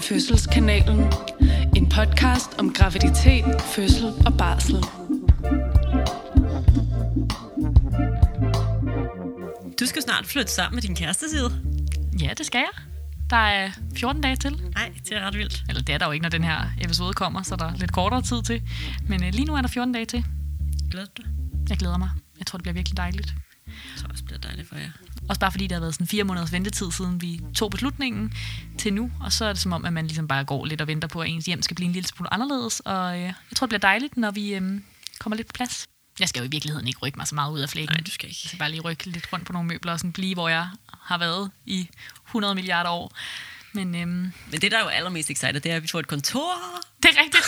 [0.00, 1.12] Til Fødselskanalen.
[1.76, 4.76] En podcast om graviditet, fødsel og barsel.
[9.80, 11.50] Du skal snart flytte sammen med din kæreste, Side.
[12.20, 12.84] Ja, det skal jeg.
[13.30, 14.62] Der er 14 dage til.
[14.74, 15.64] Nej, det er ret vildt.
[15.68, 17.92] Eller det er der jo ikke, når den her episode kommer, så der er lidt
[17.92, 18.62] kortere tid til.
[19.08, 20.24] Men øh, lige nu er der 14 dage til.
[20.90, 21.30] Glæder du dig?
[21.68, 22.10] Jeg glæder mig.
[22.38, 23.34] Jeg tror, det bliver virkelig dejligt.
[23.66, 24.90] Jeg tror også, det bliver dejligt for jer.
[25.30, 28.34] Også bare fordi det har været sådan fire måneders ventetid, siden vi tog beslutningen
[28.78, 29.10] til nu.
[29.20, 31.20] Og så er det som om, at man ligesom bare går lidt og venter på,
[31.20, 32.80] at ens hjem skal blive en lille smule anderledes.
[32.80, 34.80] Og øh, jeg tror, det bliver dejligt, når vi øh,
[35.18, 35.86] kommer lidt på plads.
[36.20, 37.96] Jeg skal jo i virkeligheden ikke rykke mig så meget ud af flækken.
[37.96, 38.40] Nej, du skal ikke.
[38.44, 40.68] Jeg skal bare lige rykke lidt rundt på nogle møbler og sådan blive, hvor jeg
[41.02, 41.88] har været i
[42.26, 43.12] 100 milliarder år.
[43.72, 44.08] Men øhm,
[44.50, 46.52] Men det, der er jo allermest excited, det er, at vi får et kontor.
[47.02, 47.44] det er rigtigt.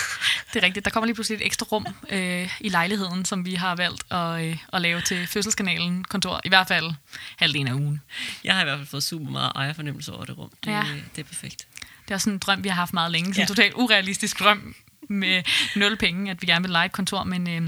[0.53, 0.85] Det er rigtigt.
[0.85, 4.45] Der kommer lige pludselig et ekstra rum øh, i lejligheden, som vi har valgt at,
[4.45, 6.41] øh, at lave til fødselskanalen kontor.
[6.45, 6.93] I hvert fald
[7.37, 8.01] halvdelen af ugen.
[8.45, 10.51] Jeg har i hvert fald fået super meget ejerfornemmelse over det rum.
[10.65, 10.85] Det, Ja.
[11.17, 11.67] det er perfekt.
[12.09, 13.27] Det er sådan en drøm, vi har haft meget længe.
[13.35, 13.47] Sådan en Ja.
[13.47, 14.75] totalt urealistisk drøm
[15.09, 15.43] med
[15.77, 17.25] nul penge, at vi gerne vil lege et kontor.
[17.25, 17.65] Men øhm,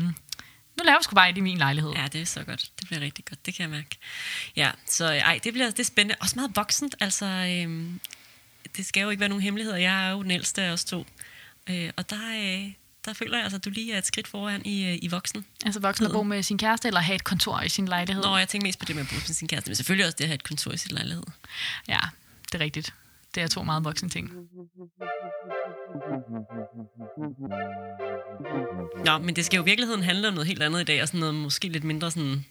[0.79, 1.93] nu laver vi sgu bare et i min lejlighed.
[1.97, 2.71] Ja, det er så godt.
[2.81, 3.47] Det bliver rigtig godt.
[3.47, 3.99] Det kan jeg mærke.
[4.57, 6.15] Ja, så ej, det bliver det er spændende.
[6.21, 6.95] Også meget voksent.
[7.01, 8.01] Altså, øhm,
[8.77, 9.77] det skal jo ikke være nogen hemmeligheder.
[9.77, 11.07] Jeg er jo den ældste af os to.
[11.71, 12.73] Øh, og der, øh,
[13.05, 15.45] der føler jeg altså, at du lige er et skridt foran i, øh, i voksen.
[15.65, 18.23] Altså voksen at bo med sin kæreste, eller have et kontor i sin lejlighed.
[18.23, 20.17] Nå, jeg tænker mest på det med at bo med sin kæreste, men selvfølgelig også
[20.19, 21.25] det at have et kontor i sin lejlighed.
[21.89, 22.01] Ja,
[22.53, 22.95] det er rigtigt.
[23.35, 24.31] Det er to meget voksne ting.
[29.05, 31.09] Nå, men det skal jo i virkeligheden handle om noget helt andet i dag, og
[31.09, 32.45] sådan noget måske lidt mindre sådan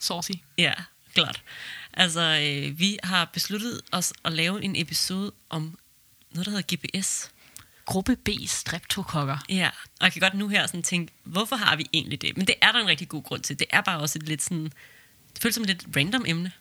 [0.00, 0.32] Saucy.
[0.58, 0.72] Ja,
[1.14, 1.42] klart.
[1.92, 5.78] Altså, øh, vi har besluttet os at lave en episode om
[6.32, 7.30] noget, der hedder GPS.
[7.84, 9.38] Gruppe B streptokokker.
[9.48, 9.68] Ja,
[10.00, 12.36] og jeg kan godt nu her sådan tænke, hvorfor har vi egentlig det?
[12.36, 13.58] Men det er der en rigtig god grund til.
[13.58, 14.64] Det er bare også et lidt sådan,
[15.34, 16.52] det føles som et lidt random emne.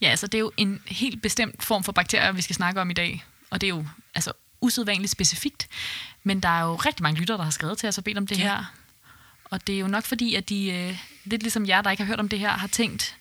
[0.00, 2.90] Ja, altså det er jo en helt bestemt form for bakterier, vi skal snakke om
[2.90, 3.24] i dag.
[3.50, 5.68] Og det er jo altså usædvanligt specifikt.
[6.22, 8.26] Men der er jo rigtig mange lyttere, der har skrevet til os og bedt om
[8.26, 8.42] det Ja.
[8.42, 8.74] her.
[9.44, 12.08] Og det er jo nok fordi, at de, øh, lidt ligesom jer, der ikke har
[12.08, 13.16] hørt om det her, har tænkt,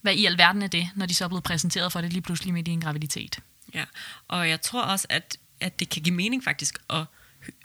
[0.00, 2.54] hvad i alverden er det, når de så er blevet præsenteret for det lige pludselig
[2.54, 3.38] midt i en graviditet.
[3.74, 3.84] Ja,
[4.28, 7.04] og jeg tror også, at, at det kan give mening faktisk at,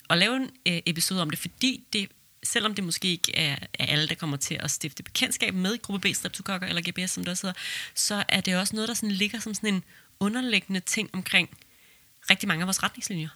[0.09, 2.09] at lave en øh, episode om det, fordi det,
[2.44, 6.09] selvom det måske ikke er, er alle, der kommer til at stifte bekendtskab med gruppe
[6.09, 7.59] B streptokokker eller GPS, som der også hedder,
[7.95, 9.84] så er det også noget, der sådan ligger som sådan en
[10.19, 11.50] underliggende ting omkring
[12.29, 13.29] rigtig mange af vores retningslinjer.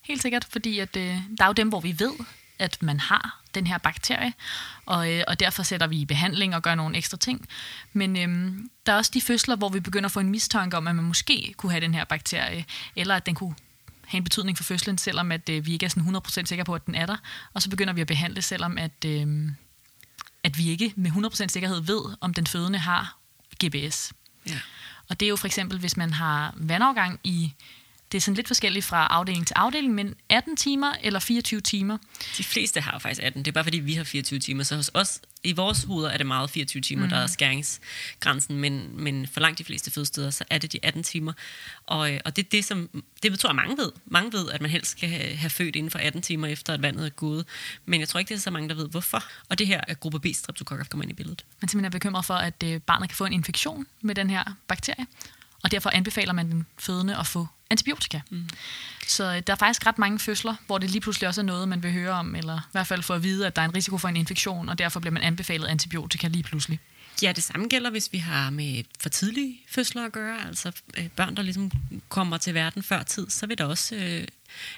[0.00, 2.12] Helt sikkert, fordi at, øh, der er jo dem, hvor vi ved,
[2.58, 4.32] at man har den her bakterie,
[4.86, 7.48] og, øh, og derfor sætter vi i behandling og gør nogle ekstra ting.
[7.92, 10.88] Men øh, der er også de fødsler, hvor vi begynder at få en mistanke om,
[10.88, 12.64] at man måske kunne have den her bakterie,
[12.96, 13.54] eller at den kunne
[14.06, 16.74] have en betydning for fødslen, selvom at, øh, vi ikke er sådan 100% sikre på,
[16.74, 17.16] at den er der.
[17.54, 19.48] Og så begynder vi at behandle, selvom at, øh,
[20.44, 23.18] at vi ikke med 100% sikkerhed ved, om den fødende har
[23.64, 24.12] GBS.
[24.48, 24.58] Ja.
[25.08, 27.54] Og det er jo for eksempel, hvis man har vandafgang i,
[28.12, 31.98] det er sådan lidt forskelligt fra afdeling til afdeling, men 18 timer eller 24 timer.
[32.38, 33.42] De fleste har faktisk 18.
[33.42, 34.64] Det er bare fordi, vi har 24 timer.
[34.64, 37.10] Så hos os, i vores hoveder, er det meget 24 timer, mm.
[37.10, 38.58] der er skæringsgrænsen.
[38.58, 41.32] Men, men for langt de fleste fødesteder, så er det de 18 timer.
[41.86, 43.02] Og, øh, og det er det, som...
[43.22, 43.92] Det tror jeg, mange ved.
[44.06, 46.82] Mange ved, at man helst skal have, have født inden for 18 timer, efter at
[46.82, 47.46] vandet er gået.
[47.86, 49.24] Men jeg tror ikke, det er så mange, der ved, hvorfor.
[49.48, 51.44] Og det her er gruppe B streptokokker, kommer ind i billedet.
[51.60, 54.44] Man simpelthen er bekymret for, at øh, barnet kan få en infektion med den her
[54.68, 55.06] bakterie,
[55.62, 58.20] og derfor anbefaler man den fødende at få antibiotika.
[58.30, 58.48] Mm.
[59.06, 61.68] Så øh, der er faktisk ret mange fødsler, hvor det lige pludselig også er noget,
[61.68, 63.74] man vil høre om, eller i hvert fald få at vide, at der er en
[63.74, 66.80] risiko for en infektion, og derfor bliver man anbefalet antibiotika lige pludselig.
[67.22, 71.08] Ja, det samme gælder, hvis vi har med for tidlige fødsler at gøre, altså øh,
[71.08, 71.70] børn, der ligesom
[72.08, 74.26] kommer til verden før tid, så vil der også øh,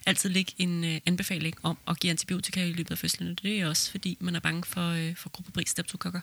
[0.06, 3.38] altid ligge en øh, anbefaling om at give antibiotika i løbet af fødslen.
[3.42, 6.20] Det er også, fordi man er bange for, øh, for gruppe B streptokokker.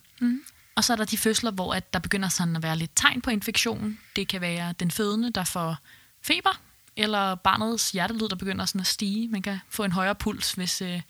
[0.76, 3.22] Og så er der de fødsler, hvor at der begynder sådan at være lidt tegn
[3.22, 4.00] på infektion.
[4.16, 5.78] Det kan være den fødende, der får
[6.22, 6.62] feber,
[6.96, 9.28] eller barnets hjertelyd, der begynder sådan at stige.
[9.28, 11.02] Man kan få en højere puls, hvis, øh,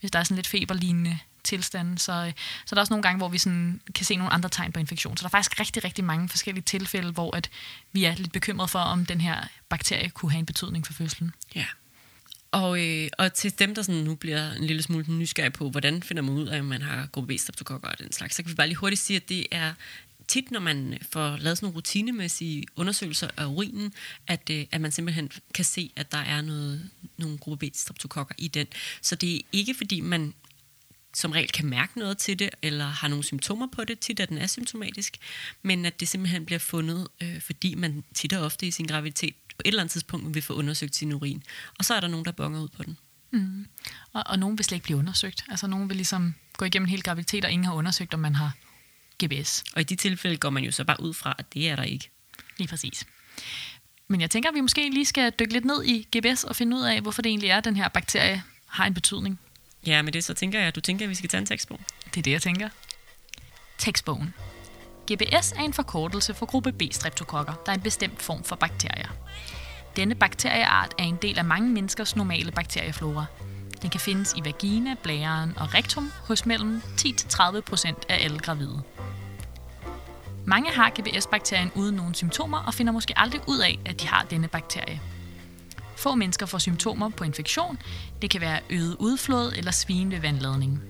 [0.00, 1.98] hvis der er sådan lidt feberlignende tilstande.
[1.98, 2.32] Så, øh,
[2.66, 4.80] så der er også nogle gange, hvor vi sådan kan se nogle andre tegn på
[4.80, 5.16] infektion.
[5.16, 7.50] Så der er faktisk rigtig, rigtig mange forskellige tilfælde, hvor at
[7.92, 11.34] vi er lidt bekymrede for, om den her bakterie kunne have en betydning for fødslen.
[11.54, 11.66] Ja.
[12.52, 16.02] Og, øh, og til dem, der sådan nu bliver en lille smule nysgerrige på, hvordan
[16.02, 18.50] finder man ud af, at man har gruppe B streptokokker og den slags, så kan
[18.50, 19.72] vi bare lige hurtigt sige, at det er
[20.28, 23.92] tit, når man får lavet sådan nogle rutinemæssige undersøgelser af urinen,
[24.26, 28.34] at, øh, at man simpelthen kan se, at der er noget, nogle gruppe B streptokokker
[28.38, 28.66] i den.
[29.02, 30.34] Så det er ikke, fordi man
[31.14, 34.26] som regel kan mærke noget til det, eller har nogle symptomer på det, tit er
[34.26, 35.16] den asymptomatisk,
[35.62, 39.34] men at det simpelthen bliver fundet, øh, fordi man tit og ofte i sin graviditet
[39.60, 41.42] på et eller andet tidspunkt vil få undersøgt sin urin.
[41.78, 42.98] Og så er der nogen, der bonger ud på den.
[43.30, 43.66] Mm.
[44.12, 45.44] Og, og nogen vil slet ikke blive undersøgt.
[45.48, 48.34] Altså nogen vil ligesom gå igennem en hel graviditet, og ingen har undersøgt, om man
[48.34, 48.52] har
[49.24, 49.64] GBS.
[49.74, 51.82] Og i de tilfælde går man jo så bare ud fra, at det er der
[51.82, 52.10] ikke.
[52.58, 53.06] Lige præcis.
[54.08, 56.76] Men jeg tænker, at vi måske lige skal dykke lidt ned i GBS og finde
[56.76, 59.40] ud af, hvorfor det egentlig er, at den her bakterie har en betydning.
[59.86, 61.80] Ja, med det så tænker jeg, at du tænker, at vi skal tage en tekstbog.
[62.04, 62.68] Det er det, jeg tænker.
[63.78, 64.34] Tekstbogen.
[65.12, 69.08] GBS er en forkortelse for gruppe B-streptokokker, der er en bestemt form for bakterier.
[69.96, 73.24] Denne bakterieart er en del af mange menneskers normale bakterieflora.
[73.82, 78.82] Den kan findes i vagina, blæren og rektum hos mellem 10-30% af alle gravide.
[80.46, 84.26] Mange har GBS-bakterien uden nogen symptomer og finder måske aldrig ud af, at de har
[84.30, 85.00] denne bakterie.
[85.96, 87.78] Få mennesker får symptomer på infektion.
[88.22, 90.82] Det kan være øget udflåd eller svin ved vandladning.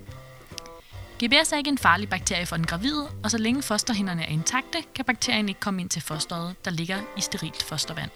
[1.24, 4.78] GBS er ikke en farlig bakterie for den gravide, og så længe fosterhinderne er intakte,
[4.94, 8.10] kan bakterien ikke komme ind til fosteret, der ligger i sterilt fostervand.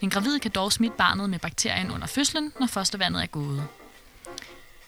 [0.00, 3.66] Den gravide kan dog smitte barnet med bakterien under fødslen, når fostervandet er gået.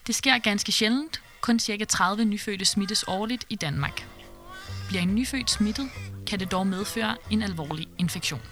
[0.06, 1.22] Det sker ganske sjældent.
[1.40, 1.84] Kun ca.
[1.84, 4.06] 30 nyfødte smittes årligt i Danmark.
[4.88, 5.90] Bliver en nyfødt smittet,
[6.26, 8.42] kan det dog medføre en alvorlig infektion.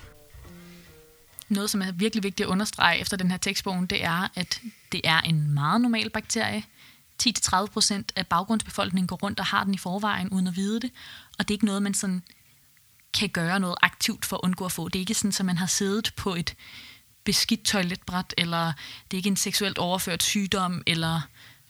[1.49, 4.61] Noget, som er virkelig vigtigt at understrege efter den her tekstbogen, det er, at
[4.93, 6.65] det er en meget normal bakterie.
[7.23, 10.91] 10-30 procent af baggrundsbefolkningen går rundt og har den i forvejen, uden at vide det.
[11.39, 12.23] Og det er ikke noget, man sådan
[13.15, 14.89] kan gøre noget aktivt for at undgå at få.
[14.89, 16.55] Det er ikke sådan, at man har siddet på et
[17.25, 18.73] beskidt toiletbræt, eller
[19.05, 21.21] det er ikke en seksuelt overført sygdom, eller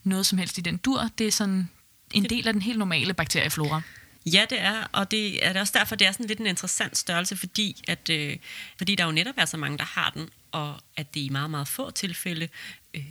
[0.05, 1.09] noget som helst i den dur.
[1.19, 1.71] Det er sådan
[2.13, 3.83] en del af den helt normale bakterieflora.
[4.27, 7.37] Ja, det er, og det er også derfor, det er sådan lidt en interessant størrelse,
[7.37, 8.37] fordi, at, øh,
[8.79, 11.51] fordi der jo netop er så mange, der har den, og at det i meget,
[11.51, 12.49] meget få tilfælde
[12.95, 13.07] øh,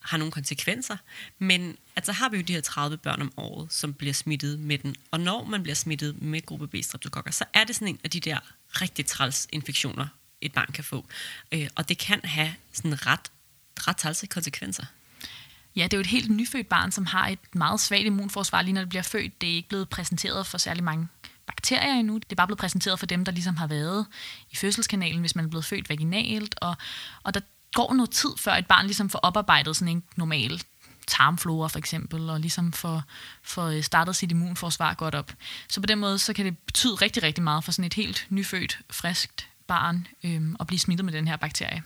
[0.00, 0.96] har nogle konsekvenser.
[1.38, 4.78] Men altså har vi jo de her 30 børn om året, som bliver smittet med
[4.78, 4.96] den.
[5.10, 8.10] Og når man bliver smittet med gruppe B streptokokker, så er det sådan en af
[8.10, 8.38] de der
[8.80, 10.06] rigtig træls infektioner,
[10.40, 11.06] et barn kan få.
[11.52, 13.32] Øh, og det kan have sådan ret,
[13.78, 14.84] ret trælse konsekvenser.
[15.76, 18.72] Ja, det er jo et helt nyfødt barn, som har et meget svagt immunforsvar, lige
[18.72, 19.40] når det bliver født.
[19.40, 21.08] Det er ikke blevet præsenteret for særlig mange
[21.46, 22.18] bakterier endnu.
[22.18, 24.06] Det er bare blevet præsenteret for dem, der ligesom har været
[24.50, 26.54] i fødselskanalen, hvis man er blevet født vaginalt.
[26.60, 26.76] Og,
[27.22, 27.40] og der
[27.78, 30.62] går noget tid, før et barn ligesom får oparbejdet sådan en normal
[31.06, 33.02] tarmflora for eksempel, og ligesom får,
[33.42, 35.32] får øh, startet sit immunforsvar godt op.
[35.68, 38.26] Så på den måde, så kan det betyde rigtig, rigtig meget for sådan et helt
[38.30, 41.82] nyfødt, friskt barn øhm, at blive smittet med den her bakterie.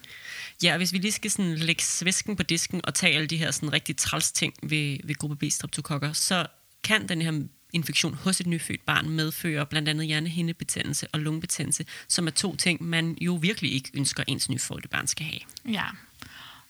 [0.63, 3.37] Ja, og hvis vi lige skal sådan lægge svisken på disken og tage alle de
[3.37, 6.47] her sådan rigtig træls ting ved, ved gruppe B streptokokker, så
[6.85, 7.43] kan den her
[7.73, 12.83] infektion hos et nyfødt barn medfører blandt andet hjernehindebetændelse og lungebetændelse, som er to ting,
[12.83, 15.41] man jo virkelig ikke ønsker, ens nyfødte barn skal have.
[15.75, 15.85] Ja,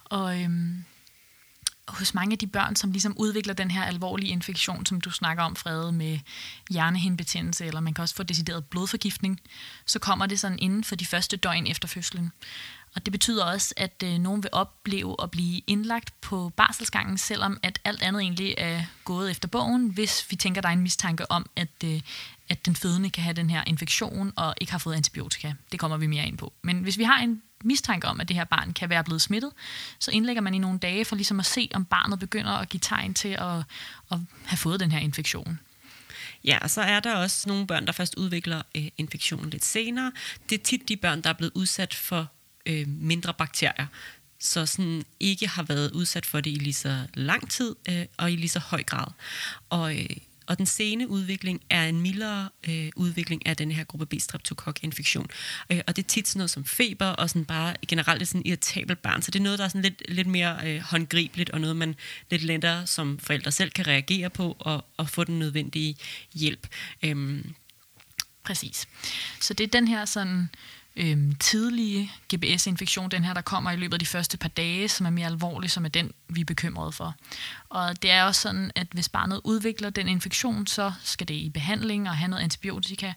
[0.05, 0.85] og øhm,
[1.89, 5.43] hos mange af de børn, som ligesom udvikler den her alvorlige infektion, som du snakker
[5.43, 6.19] om, Frede, med
[6.71, 9.41] hjernehindebetændelse, eller man kan også få decideret blodforgiftning,
[9.87, 12.33] så kommer det sådan inden for de første døgn efter fødslen.
[12.95, 17.59] Og det betyder også, at øh, nogen vil opleve at blive indlagt på barselsgangen, selvom
[17.63, 21.31] at alt andet egentlig er gået efter bogen, hvis vi tænker, der er en mistanke
[21.31, 22.01] om, at, øh,
[22.49, 25.53] at den fødende kan have den her infektion og ikke har fået antibiotika.
[25.73, 26.53] Det kommer vi mere ind på.
[26.63, 29.53] Men hvis vi har en mistanke om, at det her barn kan være blevet smittet,
[29.99, 32.81] så indlægger man i nogle dage for ligesom at se, om barnet begynder at give
[32.81, 33.57] tegn til at,
[34.11, 35.59] at have fået den her infektion.
[36.45, 40.13] Ja, og så er der også nogle børn, der først udvikler øh, infektionen lidt senere.
[40.51, 42.31] Det er tit de børn, der er blevet udsat for
[42.67, 43.87] øh, mindre bakterier,
[44.41, 48.33] så sådan ikke har været udsat for det i lige så lang tid øh, og
[48.33, 49.07] i lige så høj grad.
[49.71, 54.07] Og, øh, og den sene udvikling er en mildere øh, udvikling af den her gruppe
[54.07, 55.27] B streptokok-infektion.
[55.71, 58.47] Øh, og det er tit sådan noget som feber og sådan bare generelt et sådan
[58.47, 59.23] irritabelt barn.
[59.23, 61.95] Så det er noget, der er sådan lidt, lidt mere øh, håndgribeligt og noget, man
[62.31, 65.97] lidt lettere som forældre selv kan reagere på og, og få den nødvendige
[66.35, 66.67] hjælp.
[67.03, 67.45] Øh,
[68.45, 68.89] Præcis.
[69.41, 70.49] Så det er den her sådan
[70.97, 75.07] øhm, tidlige GBS-infektion, den her, der kommer i løbet af de første par dage, som
[75.07, 77.15] er mere alvorlig, som er den, vi er bekymrede for.
[77.69, 81.51] Og det er også sådan, at hvis barnet udvikler den infektion, så skal det i
[81.51, 83.13] behandling og have noget antibiotika,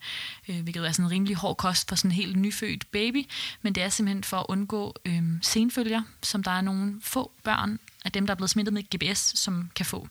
[0.49, 3.25] øh, hvilket er sådan en rimelig hård kost for sådan en helt nyfødt baby,
[3.61, 7.79] men det er simpelthen for at undgå øhm, senfølger, som der er nogle få børn
[8.05, 10.07] af dem, der er blevet smittet med GBS, som kan få.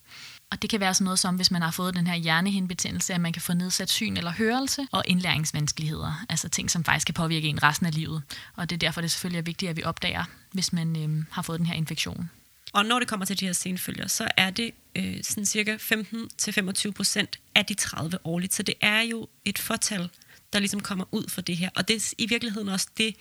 [0.54, 3.20] Og det kan være sådan noget som, hvis man har fået den her hjernehindebetændelse, at
[3.20, 6.24] man kan få nedsat syn eller hørelse og indlæringsvanskeligheder.
[6.28, 8.22] Altså ting, som faktisk kan påvirke en resten af livet.
[8.56, 11.42] Og det er derfor, det selvfølgelig er vigtigt, at vi opdager, hvis man øhm, har
[11.42, 12.30] fået den her infektion.
[12.72, 16.90] Og når det kommer til de her senfølger, så er det øh, sådan cirka 15-25
[16.90, 18.54] procent af de 30 årligt.
[18.54, 20.08] Så det er jo et fortal,
[20.52, 21.70] der ligesom kommer ud for det her.
[21.76, 23.16] Og det er i virkeligheden også det,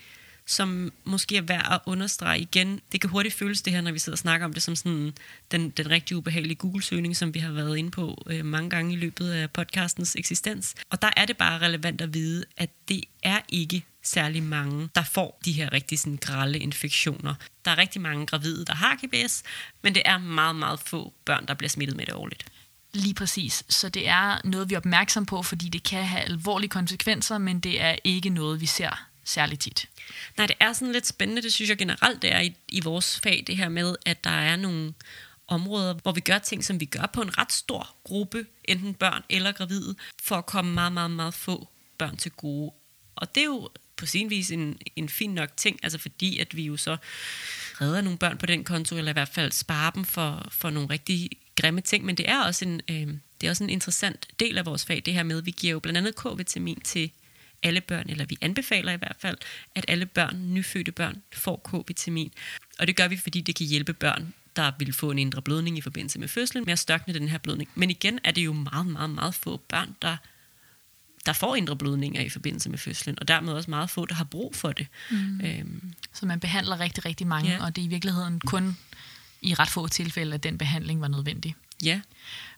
[0.46, 2.82] som måske er værd at understrege igen.
[2.92, 5.14] Det kan hurtigt føles det her, når vi sidder og snakker om det, som sådan
[5.52, 8.96] den, den rigtig ubehagelige Google-søgning, som vi har været inde på øh, mange gange i
[8.96, 10.76] løbet af podcastens eksistens.
[10.90, 15.04] Og der er det bare relevant at vide, at det er ikke særlig mange, der
[15.04, 17.36] får de her rigtig sådan grælde infektioner.
[17.66, 19.44] Der er rigtig mange gravide, der har GBS,
[19.82, 22.46] men det er meget, meget få børn, der bliver smittet med det årligt.
[22.94, 23.64] Lige præcis.
[23.70, 27.60] Så det er noget, vi er opmærksom på, fordi det kan have alvorlige konsekvenser, men
[27.60, 29.90] det er ikke noget, vi ser særlig tit.
[30.38, 33.20] Nej, det er sådan lidt spændende, det synes jeg generelt, det er i, i vores
[33.20, 34.94] fag, det her med, at der er nogle
[35.48, 39.24] områder, hvor vi gør ting, som vi gør på en ret stor gruppe, enten børn
[39.30, 42.72] eller gravide, for at komme meget, meget, meget få børn til gode.
[43.16, 46.56] Og det er jo på sin vis en, en fin nok ting, altså fordi at
[46.56, 46.98] vi jo så
[47.82, 50.90] redder nogle børn på den konto, eller i hvert fald sparer dem for, for nogle
[50.90, 54.58] rigtig grimme ting, men det er også en, øh, det er også en interessant del
[54.58, 57.12] af vores fag, det her med, at vi giver jo blandt andet K-vitamin til
[57.64, 59.38] alle børn, eller vi anbefaler i hvert fald,
[59.76, 62.32] at alle børn, nyfødte børn, får K-vitamin.
[62.80, 65.78] Og det gør vi, fordi det kan hjælpe børn, der vil få en indre blødning
[65.78, 67.70] i forbindelse med fødslen, med at størkne den her blødning.
[67.76, 70.18] Men igen er det jo meget, meget, meget få børn, der
[71.26, 74.24] der får indre blødninger i forbindelse med fødslen, og dermed også meget få, der har
[74.24, 74.88] brug for det.
[75.12, 75.42] Mm.
[75.42, 75.94] Øhm.
[76.14, 77.66] Så man behandler rigtig, rigtig mange, ja.
[77.66, 78.78] og det er i virkeligheden kun
[79.42, 81.56] i ret få tilfælde, at den behandling var nødvendig.
[81.84, 82.02] Ja.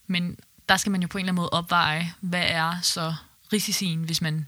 [0.07, 0.37] Men
[0.69, 3.15] der skal man jo på en eller anden måde opveje, hvad er så
[3.53, 4.45] risicien, hvis man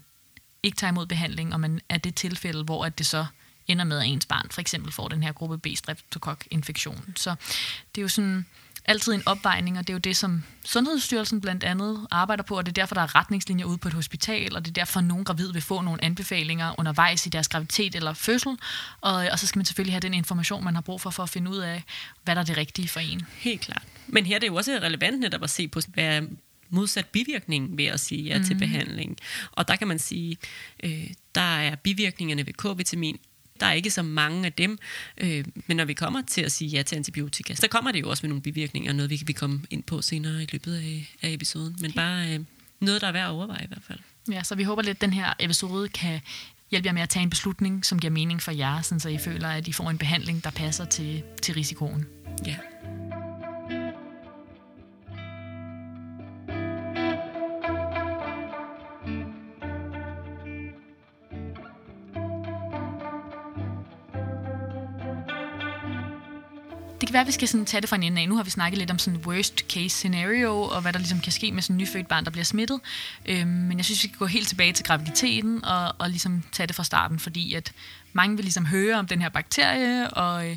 [0.62, 3.26] ikke tager imod behandling, og man er det tilfælde, hvor at det så
[3.66, 7.14] ender med, at ens barn for eksempel får den her gruppe B streptokok-infektion.
[7.16, 7.34] Så
[7.94, 8.46] det er jo sådan
[8.84, 12.66] altid en opvejning, og det er jo det, som Sundhedsstyrelsen blandt andet arbejder på, og
[12.66, 15.06] det er derfor, der er retningslinjer ude på et hospital, og det er derfor, at
[15.06, 18.58] nogle gravide vil få nogle anbefalinger undervejs i deres graviditet eller fødsel,
[19.00, 21.28] og, og så skal man selvfølgelig have den information, man har brug for, for at
[21.28, 21.82] finde ud af,
[22.24, 23.26] hvad der er det rigtige for en.
[23.36, 23.82] Helt klart.
[24.06, 26.22] Men her er det jo også relevant netop at se på, hvad
[26.70, 28.44] modsat bivirkning ved at sige ja mm.
[28.44, 28.60] til mhm.
[28.60, 29.16] behandling.
[29.52, 30.36] Og der kan man sige,
[30.84, 33.18] øh, der er bivirkningerne ved K-vitamin
[33.60, 34.78] der er ikke så mange af dem,
[35.18, 38.10] øh, men når vi kommer til at sige ja til antibiotika, så kommer det jo
[38.10, 41.30] også med nogle bivirkninger, noget vi kan komme ind på senere i løbet af, af
[41.32, 41.76] episoden.
[41.80, 42.40] Men bare øh,
[42.80, 43.98] noget, der er værd at overveje i hvert fald.
[44.32, 46.20] Ja, så vi håber lidt, at den her episode kan
[46.70, 49.48] hjælpe jer med at tage en beslutning, som giver mening for jer, så I føler,
[49.48, 52.06] at I får en behandling, der passer til, til risikoen.
[52.46, 52.56] Ja.
[67.08, 68.28] Kan være, at vi skal sådan tage det fra en ende af.
[68.28, 71.32] Nu har vi snakket lidt om sådan worst case scenario, og hvad der ligesom kan
[71.32, 72.80] ske med sådan en nyfødt barn, der bliver smittet.
[73.26, 76.66] Øhm, men jeg synes, vi skal gå helt tilbage til graviditeten og, og ligesom tage
[76.66, 77.72] det fra starten, fordi at
[78.12, 80.56] mange vil ligesom høre om den her bakterie, og øh,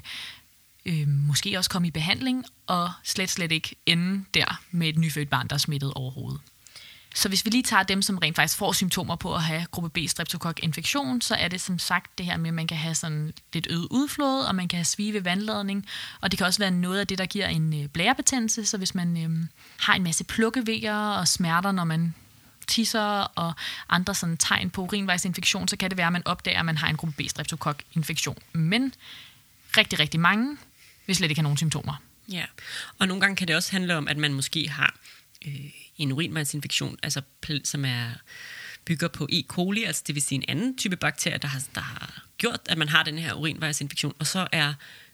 [0.85, 5.29] øh, måske også komme i behandling, og slet, slet ikke ende der med et nyfødt
[5.29, 6.41] barn, der er smittet overhovedet.
[7.15, 9.89] Så hvis vi lige tager dem, som rent faktisk får symptomer på at have gruppe
[9.89, 13.33] B streptokok-infektion, så er det som sagt det her med, at man kan have sådan
[13.53, 15.85] lidt øget udflod, og man kan have svige ved vandladning,
[16.21, 18.95] og det kan også være noget af det, der giver en øh, blærebetændelse, så hvis
[18.95, 22.15] man øhm, har en masse plukkevejer og smerter, når man
[22.67, 23.53] tisser og
[23.89, 26.89] andre sådan tegn på urinvejsinfektion, så kan det være, at man opdager, at man har
[26.89, 28.37] en gruppe B streptokok-infektion.
[28.53, 28.93] Men
[29.77, 30.57] rigtig, rigtig mange
[31.07, 32.01] vil slet ikke have nogen symptomer.
[32.29, 32.45] Ja,
[32.99, 34.95] og nogle gange kan det også handle om, at man måske har
[35.47, 35.71] øh,
[36.01, 37.21] en urinvejsinfektion, altså,
[37.63, 38.09] som er
[38.85, 39.43] bygger på E.
[39.47, 42.77] coli, altså det vil sige en anden type bakterie, der har, der har gjort, at
[42.77, 44.73] man har den her urinvejsinfektion, og så er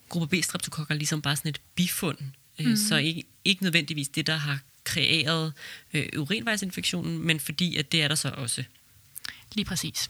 [0.10, 2.18] gruppe B streptokokker ligesom bare sådan et bifund,
[2.60, 2.76] mm.
[2.76, 5.54] så ikke, ikke nødvendigvis det, der har kreeret
[5.94, 8.64] øh, urinvejsinfektionen, men fordi at det er der så også.
[9.54, 10.10] Lige præcis.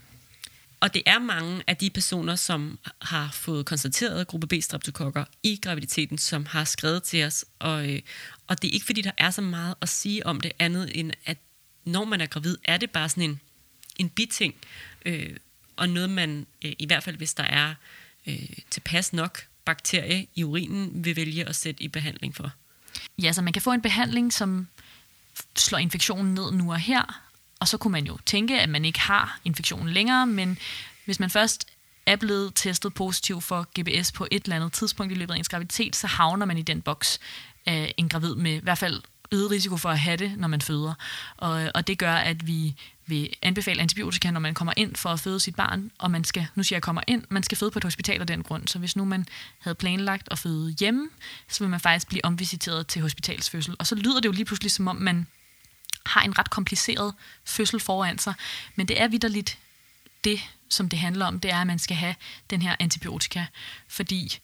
[0.80, 5.60] Og det er mange af de personer, som har fået konstateret gruppe B streptokokker i
[5.62, 7.46] graviditeten, som har skrevet til os.
[7.60, 8.02] Og, øh,
[8.48, 11.12] og det er ikke fordi, der er så meget at sige om det andet, end
[11.26, 11.38] at
[11.86, 13.40] når man er gravid, er det bare sådan en,
[13.98, 14.56] en biting.
[15.06, 15.36] Øh,
[15.76, 17.76] og noget man, øh, i hvert fald hvis der er
[18.28, 22.52] øh, tilpas nok bakterie i urinen, vil vælge at sætte i behandling for.
[23.22, 24.68] Ja, så man kan få en behandling, som
[25.56, 27.27] slår infektionen ned nu og her,
[27.60, 30.58] og så kunne man jo tænke, at man ikke har infektionen længere, men
[31.06, 31.68] hvis man først
[32.06, 35.50] er blevet testet positiv for GBS på et eller andet tidspunkt i løbet af ens
[35.50, 37.20] graviditet, så havner man i den boks
[37.66, 40.62] af en gravid med i hvert fald øget risiko for at have det, når man
[40.62, 40.94] føder.
[41.38, 45.20] Og, og det gør, at vi vil anbefale antibiotika, når man kommer ind for at
[45.20, 47.80] føde sit barn, og man skal, nu siger jeg kommer ind, man skal føde på
[47.80, 48.68] et hospital af den grund.
[48.68, 49.26] Så hvis nu man
[49.60, 51.10] havde planlagt at føde hjemme,
[51.48, 53.76] så vil man faktisk blive omvisiteret til hospitalsfødsel.
[53.80, 55.28] Og så lyder det jo lige pludselig, som om man
[56.08, 57.14] har en ret kompliceret
[57.46, 58.34] fødsel foran sig.
[58.76, 59.58] Men det er vidderligt
[60.24, 62.16] det, som det handler om, det er, at man skal have
[62.50, 63.46] den her antibiotika.
[63.88, 64.40] Fordi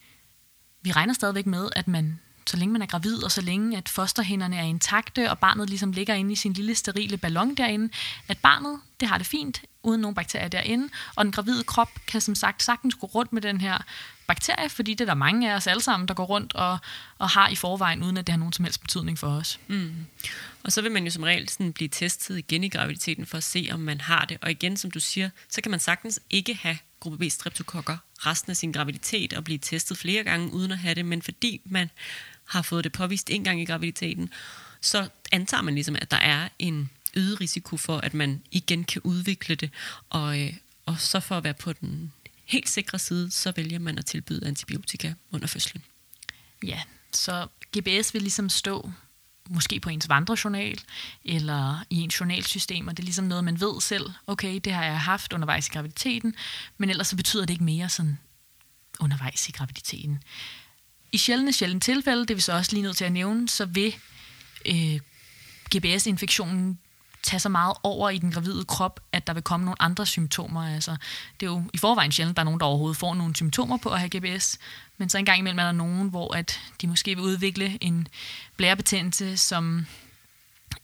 [0.81, 3.89] vi regner stadigvæk med, at man, så længe man er gravid, og så længe at
[3.89, 7.93] fosterhænderne er intakte, og barnet ligesom ligger inde i sin lille sterile ballon derinde,
[8.27, 12.21] at barnet, det har det fint, uden nogen bakterier derinde, og den gravide krop kan
[12.21, 13.77] som sagt sagtens gå rundt med den her
[14.27, 16.77] bakterie, fordi det er der mange af os alle sammen, der går rundt og,
[17.17, 19.59] og har i forvejen, uden at det har nogen som helst betydning for os.
[19.67, 20.05] Mm.
[20.63, 23.43] Og så vil man jo som regel sådan blive testet igen i graviditeten for at
[23.43, 24.37] se, om man har det.
[24.41, 28.49] Og igen, som du siger, så kan man sagtens ikke have gruppe B streptokokker resten
[28.49, 31.89] af sin graviditet og blive testet flere gange uden at have det, men fordi man
[32.45, 34.29] har fået det påvist en gang i graviditeten,
[34.81, 39.01] så antager man ligesom, at der er en øget risiko for, at man igen kan
[39.03, 39.69] udvikle det.
[40.09, 40.53] Og, øh,
[40.85, 42.13] og så for at være på den
[42.45, 45.83] helt sikre side, så vælger man at tilbyde antibiotika under fødslen.
[46.63, 46.81] Ja,
[47.13, 48.91] så GBS vil ligesom stå
[49.49, 50.81] måske på ens vandrejournal,
[51.25, 54.83] eller i ens journalsystem, og det er ligesom noget, man ved selv, okay, det har
[54.83, 56.35] jeg haft undervejs i graviditeten,
[56.77, 58.19] men ellers så betyder det ikke mere sådan
[58.99, 60.23] undervejs i graviditeten.
[61.11, 63.65] I sjældne, sjældne tilfælde, det er vi så også lige nødt til at nævne, så
[63.65, 63.95] vil
[64.65, 64.99] øh,
[65.75, 66.79] GBS-infektionen
[67.23, 70.73] tage så meget over i den gravide krop, at der vil komme nogle andre symptomer.
[70.75, 70.95] Altså,
[71.39, 73.77] det er jo i forvejen sjældent, at der er nogen, der overhovedet får nogle symptomer
[73.77, 74.59] på at have GBS,
[74.97, 78.07] men så engang imellem er der nogen, hvor at de måske vil udvikle en
[78.57, 79.85] blærebetændelse, som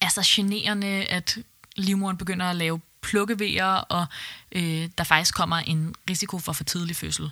[0.01, 1.37] er så generende, at
[1.75, 4.05] livmoderen begynder at lave plukkevejer, og
[4.51, 7.31] øh, der faktisk kommer en risiko for for tidlig fødsel.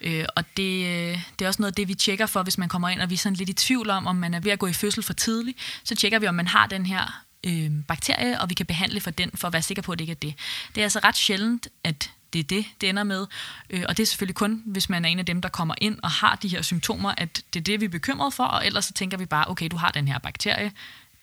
[0.00, 2.68] Øh, og det, øh, det er også noget af det, vi tjekker for, hvis man
[2.68, 4.58] kommer ind, og vi er sådan lidt i tvivl om, om man er ved at
[4.58, 8.40] gå i fødsel for tidligt, så tjekker vi, om man har den her øh, bakterie,
[8.40, 10.14] og vi kan behandle for den, for at være sikker på, at det ikke er
[10.14, 10.34] det.
[10.74, 13.26] Det er altså ret sjældent, at det er det, det ender med.
[13.70, 15.98] Øh, og det er selvfølgelig kun, hvis man er en af dem, der kommer ind
[16.02, 18.84] og har de her symptomer, at det er det, vi er bekymret for, og ellers
[18.84, 20.72] så tænker vi bare, okay, du har den her bakterie,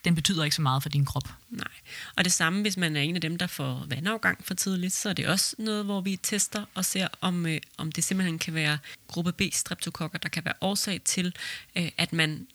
[0.05, 1.29] den betyder ikke så meget for din krop.
[1.49, 1.67] Nej.
[2.15, 5.09] Og det samme, hvis man er en af dem, der får vandafgang for tidligt, så
[5.09, 8.53] er det også noget, hvor vi tester og ser, om, øh, om det simpelthen kan
[8.53, 8.77] være
[9.07, 11.35] gruppe B streptokokker, der kan være årsag til,
[11.75, 12.47] øh, at man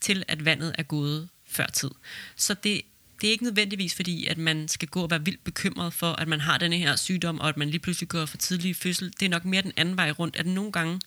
[0.00, 1.90] til at vandet er gået før tid.
[2.36, 2.82] Så det
[3.22, 6.28] det er ikke nødvendigvis fordi, at man skal gå og være vildt bekymret for, at
[6.28, 9.12] man har denne her sygdom, og at man lige pludselig går for tidlig fødsel.
[9.20, 11.00] Det er nok mere den anden vej rundt, at nogle gange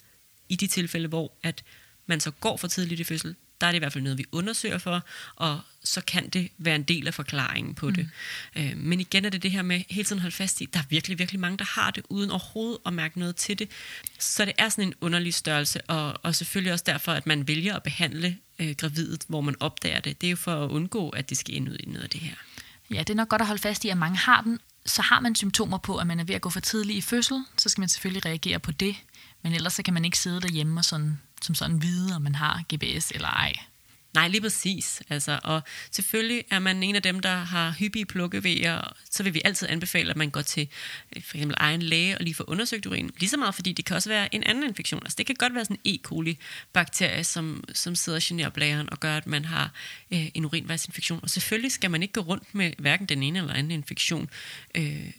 [0.49, 1.63] i de tilfælde, hvor at
[2.05, 4.25] man så går for tidligt i fødsel, der er det i hvert fald noget, vi
[4.31, 8.09] undersøger for, og så kan det være en del af forklaringen på det.
[8.55, 8.61] Mm.
[8.61, 10.83] Øh, men igen er det det her med hele tiden holde fast i, der er
[10.89, 13.69] virkelig, virkelig mange, der har det, uden overhovedet at mærke noget til det.
[14.19, 17.75] Så det er sådan en underlig størrelse, og, og selvfølgelig også derfor, at man vælger
[17.75, 20.21] at behandle øh, gravidet, hvor man opdager det.
[20.21, 22.21] Det er jo for at undgå, at det skal ind ud i noget af det
[22.21, 22.35] her.
[22.91, 24.59] Ja, det er nok godt at holde fast i, at mange har den.
[24.85, 27.43] Så har man symptomer på, at man er ved at gå for tidligt i fødsel,
[27.57, 28.95] så skal man selvfølgelig reagere på det.
[29.41, 32.35] Men ellers så kan man ikke sidde derhjemme og sådan, som sådan vide, om man
[32.35, 33.53] har GBS eller ej.
[34.15, 35.01] Nej, lige præcis.
[35.09, 39.41] Altså, og selvfølgelig er man en af dem, der har hyppige plukkevejer, så vil vi
[39.45, 40.67] altid anbefale, at man går til
[41.15, 43.11] øh, for eksempel egen læge og lige får undersøgt urin.
[43.19, 45.01] Lige så meget, fordi det kan også være en anden infektion.
[45.03, 45.99] Altså, det kan godt være sådan en E.
[46.03, 49.71] coli-bakterie, som, som sidder og generer blæren og gør, at man har
[50.11, 51.19] øh, en urinvejsinfektion.
[51.23, 54.29] Og selvfølgelig skal man ikke gå rundt med hverken den ene eller anden infektion.
[54.75, 55.11] Øh,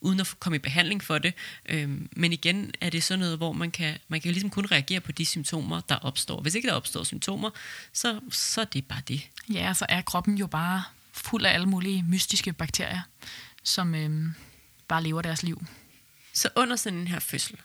[0.00, 1.34] uden at komme i behandling for det.
[1.68, 5.00] Øhm, men igen er det sådan noget, hvor man kan, man kan ligesom kun reagere
[5.00, 6.40] på de symptomer, der opstår.
[6.40, 7.50] Hvis ikke der opstår symptomer,
[7.92, 9.28] så, så er det bare det.
[9.52, 13.00] Ja, så er kroppen jo bare fuld af alle mulige mystiske bakterier,
[13.62, 14.34] som øhm,
[14.88, 15.66] bare lever deres liv.
[16.32, 17.56] Så under sådan en her fødsel,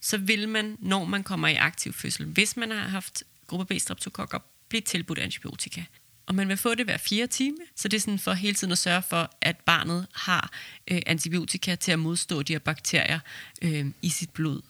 [0.00, 3.78] så vil man, når man kommer i aktiv fødsel, hvis man har haft gruppe B
[3.78, 5.84] streptokokker, blive tilbudt antibiotika
[6.26, 7.56] og man vil få det hver fire time.
[7.76, 10.50] Så det er sådan for hele tiden at sørge for, at barnet har
[10.88, 13.20] øh, antibiotika til at modstå de her bakterier
[13.62, 14.62] øh, i sit blod.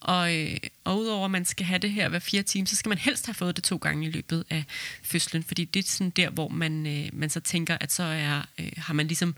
[0.00, 2.88] Og, øh, og udover at man skal have det her hver fire timer, så skal
[2.88, 4.64] man helst have fået det to gange i løbet af
[5.02, 8.42] fødslen, fordi det er sådan der, hvor man, øh, man så tænker, at så er,
[8.58, 9.34] øh, har man ligesom,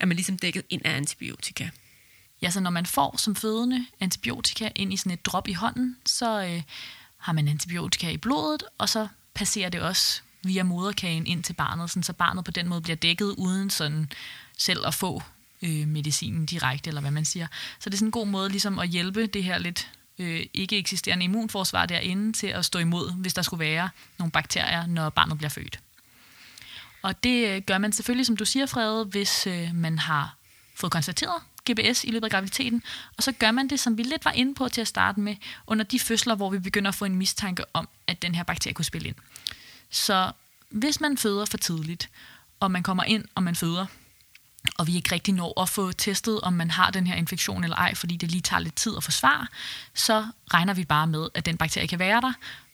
[0.00, 1.68] er man ligesom dækket ind af antibiotika.
[2.42, 5.96] Ja, så når man får som fødende antibiotika ind i sådan et drop i hånden,
[6.06, 6.62] så øh,
[7.16, 11.90] har man antibiotika i blodet, og så passerer det også via moderkagen ind til barnet,
[11.90, 14.12] sådan, så barnet på den måde bliver dækket uden sådan
[14.58, 15.22] selv at få
[15.62, 17.46] øh, medicinen direkte, eller hvad man siger.
[17.78, 20.78] Så det er sådan en god måde ligesom at hjælpe det her lidt øh, ikke
[20.78, 25.38] eksisterende immunforsvar derinde til at stå imod, hvis der skulle være nogle bakterier, når barnet
[25.38, 25.80] bliver født.
[27.02, 30.36] Og det øh, gør man selvfølgelig, som du siger, Frede, hvis øh, man har
[30.74, 32.82] fået konstateret GBS i løbet af graviditeten,
[33.16, 35.36] og så gør man det, som vi lidt var inde på til at starte med,
[35.66, 38.74] under de fødsler, hvor vi begynder at få en mistanke om, at den her bakterie
[38.74, 39.16] kunne spille ind.
[39.90, 40.32] Så
[40.70, 42.10] hvis man føder for tidligt,
[42.60, 43.86] og man kommer ind, og man føder,
[44.78, 47.76] og vi ikke rigtig når at få testet, om man har den her infektion eller
[47.76, 49.46] ej, fordi det lige tager lidt tid at forsvare,
[49.94, 52.32] så regner vi bare med, at den bakterie kan være der,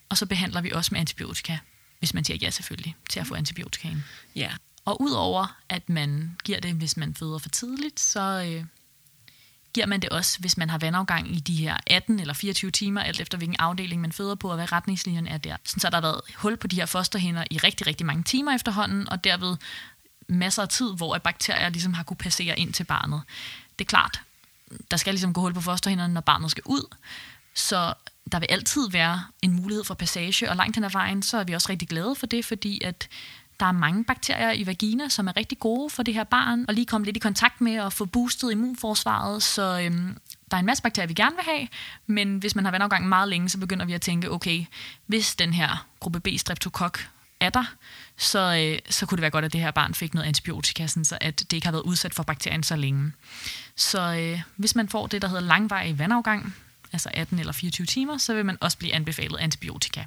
[0.09, 1.59] og så behandler vi også med antibiotika,
[1.98, 4.05] hvis man siger ja selvfølgelig, til at få antibiotikaen.
[4.37, 4.50] Ja.
[4.85, 8.64] Og udover at man giver det, hvis man føder for tidligt, så øh,
[9.76, 13.02] giver man det også, hvis man har vandafgang i de her 18 eller 24 timer,
[13.02, 15.56] alt efter hvilken afdeling man føder på, og hvad retningslinjen er der.
[15.64, 19.08] så der har været hul på de her fosterhænder i rigtig, rigtig mange timer efterhånden,
[19.08, 19.56] og derved
[20.28, 23.22] masser af tid, hvor bakterier ligesom har kunne passere ind til barnet.
[23.78, 24.20] Det er klart,
[24.90, 26.94] der skal ligesom gå hul på fosterhænderne, når barnet skal ud,
[27.54, 27.94] så
[28.32, 31.44] der vil altid være en mulighed for passage, og langt hen ad vejen, så er
[31.44, 33.08] vi også rigtig glade for det, fordi at
[33.61, 36.75] der er mange bakterier i vagina, som er rigtig gode for det her barn, og
[36.75, 40.16] lige komme lidt i kontakt med og få boostet immunforsvaret, så øhm,
[40.51, 41.69] der er en masse bakterier, vi gerne vil have,
[42.07, 44.64] men hvis man har vandafgang meget længe, så begynder vi at tænke, okay,
[45.07, 47.09] hvis den her gruppe B streptokok
[47.40, 47.64] er der,
[48.16, 51.05] så, øh, så kunne det være godt, at det her barn fik noget antibiotika, sådan
[51.05, 53.12] så at det ikke har været udsat for bakterien så længe.
[53.77, 56.55] Så øh, hvis man får det, der hedder langvarig vandafgang,
[56.92, 60.05] altså 18 eller 24 timer, så vil man også blive anbefalet antibiotika.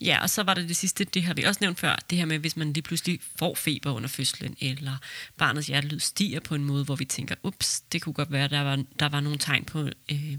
[0.00, 2.24] Ja, og så var det det sidste, det har vi også nævnt før, det her
[2.24, 4.96] med, hvis man lige pludselig får feber under fødslen, eller
[5.36, 8.60] barnets hjertelyd stiger på en måde, hvor vi tænker, ups, det kunne godt være, der
[8.60, 10.38] var, der var nogle tegn på, øh,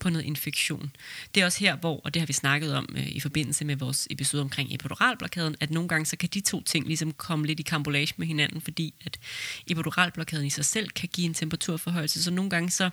[0.00, 0.92] på noget infektion.
[1.34, 3.76] Det er også her, hvor, og det har vi snakket om øh, i forbindelse med
[3.76, 7.60] vores episode omkring epiduralblokaden, at nogle gange så kan de to ting ligesom komme lidt
[7.60, 9.18] i kambolage med hinanden, fordi at
[9.66, 12.90] epiduralblokaden i sig selv kan give en temperaturforhøjelse, så nogle gange så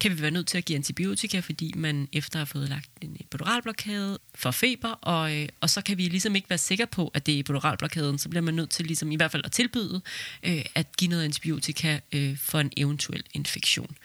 [0.00, 2.90] kan vi være nødt til at give antibiotika, fordi man efter at have fået lagt
[3.00, 7.10] en epiduralblokade for feber, og, øh, og så kan vi ligesom ikke være sikre på,
[7.14, 10.00] at det er epiduralblokaden, så bliver man nødt til ligesom i hvert fald at tilbyde
[10.42, 13.96] øh, at give noget antibiotika øh, for en eventuel infektion.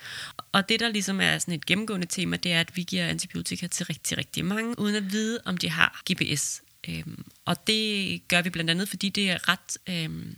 [0.52, 3.68] Og det, der ligesom er sådan et gennemgående tema, det er, at vi giver antibiotika
[3.68, 6.62] til rigtig, rigtig mange, uden at vide, om de har GPS.
[6.90, 10.36] Øhm, og det gør vi blandt andet, fordi det er ret øhm,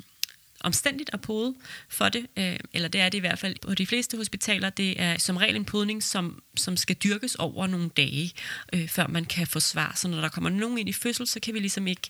[0.68, 1.56] omstændigt at pode
[1.90, 4.70] for det, øh, eller det er det i hvert fald på de fleste hospitaler.
[4.70, 8.34] Det er som regel en podning, som, som skal dyrkes over nogle dage,
[8.74, 9.94] øh, før man kan få svar.
[9.96, 12.10] Så når der kommer nogen ind i fødsel, så kan vi ligesom ikke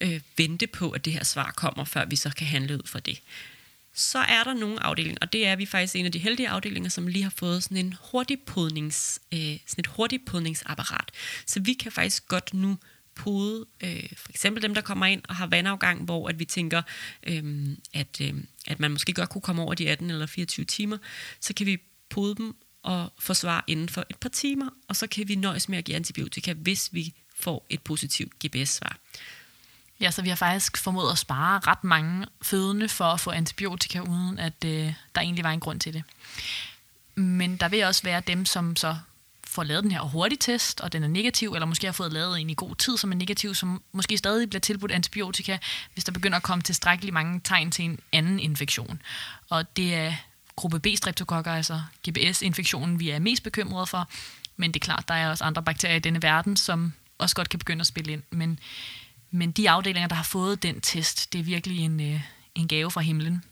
[0.00, 3.00] øh, vente på, at det her svar kommer, før vi så kan handle ud fra
[3.00, 3.20] det
[3.98, 6.90] så er der nogle afdelinger, og det er vi faktisk en af de heldige afdelinger,
[6.90, 11.10] som lige har fået sådan en hurtigpodnings, øh, sådan et hurtigpodningsapparat.
[11.46, 12.78] Så vi kan faktisk godt nu
[13.16, 16.82] pude øh, for eksempel dem, der kommer ind og har vandafgang, hvor at vi tænker,
[17.22, 18.34] øh, at, øh,
[18.66, 20.98] at man måske godt kunne komme over de 18 eller 24 timer,
[21.40, 21.78] så kan vi
[22.10, 25.68] pude dem og få svar inden for et par timer, og så kan vi nøjes
[25.68, 28.96] med at give antibiotika, hvis vi får et positivt GPS-svar.
[30.00, 34.00] Ja, så vi har faktisk formået at spare ret mange fødende for at få antibiotika,
[34.00, 36.02] uden at øh, der egentlig var en grund til det.
[37.14, 38.96] Men der vil også være dem, som så
[39.56, 42.40] får lavet den her hurtige test, og den er negativ, eller måske har fået lavet
[42.40, 45.58] en i god tid, som er negativ, som måske stadig bliver tilbudt antibiotika,
[45.92, 49.02] hvis der begynder at komme tilstrækkeligt mange tegn til en anden infektion.
[49.50, 50.12] Og det er
[50.56, 54.08] gruppe B-streptokokker, altså GBS-infektionen, vi er mest bekymrede for.
[54.56, 57.48] Men det er klart, der er også andre bakterier i denne verden, som også godt
[57.48, 58.22] kan begynde at spille ind.
[58.30, 58.58] Men
[59.30, 62.20] men de afdelinger, der har fået den test, det er virkelig en, øh,
[62.54, 63.44] en gave fra himlen.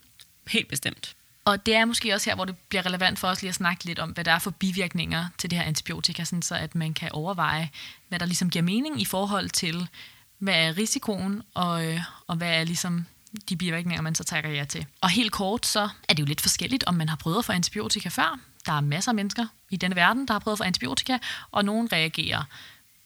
[0.48, 1.14] Helt bestemt.
[1.44, 3.84] Og det er måske også her, hvor det bliver relevant for os lige at snakke
[3.84, 6.94] lidt om, hvad der er for bivirkninger til det her antibiotika, sådan så at man
[6.94, 7.70] kan overveje,
[8.08, 9.88] hvad der ligesom giver mening i forhold til,
[10.38, 13.06] hvad er risikoen, og, øh, og hvad er ligesom
[13.48, 14.86] de bivirkninger, man så tager jer til.
[15.00, 17.52] Og helt kort, så er det jo lidt forskelligt, om man har prøvet at få
[17.52, 18.38] antibiotika før.
[18.66, 21.18] Der er masser af mennesker i denne verden, der har prøvet at få antibiotika,
[21.50, 22.42] og nogen reagerer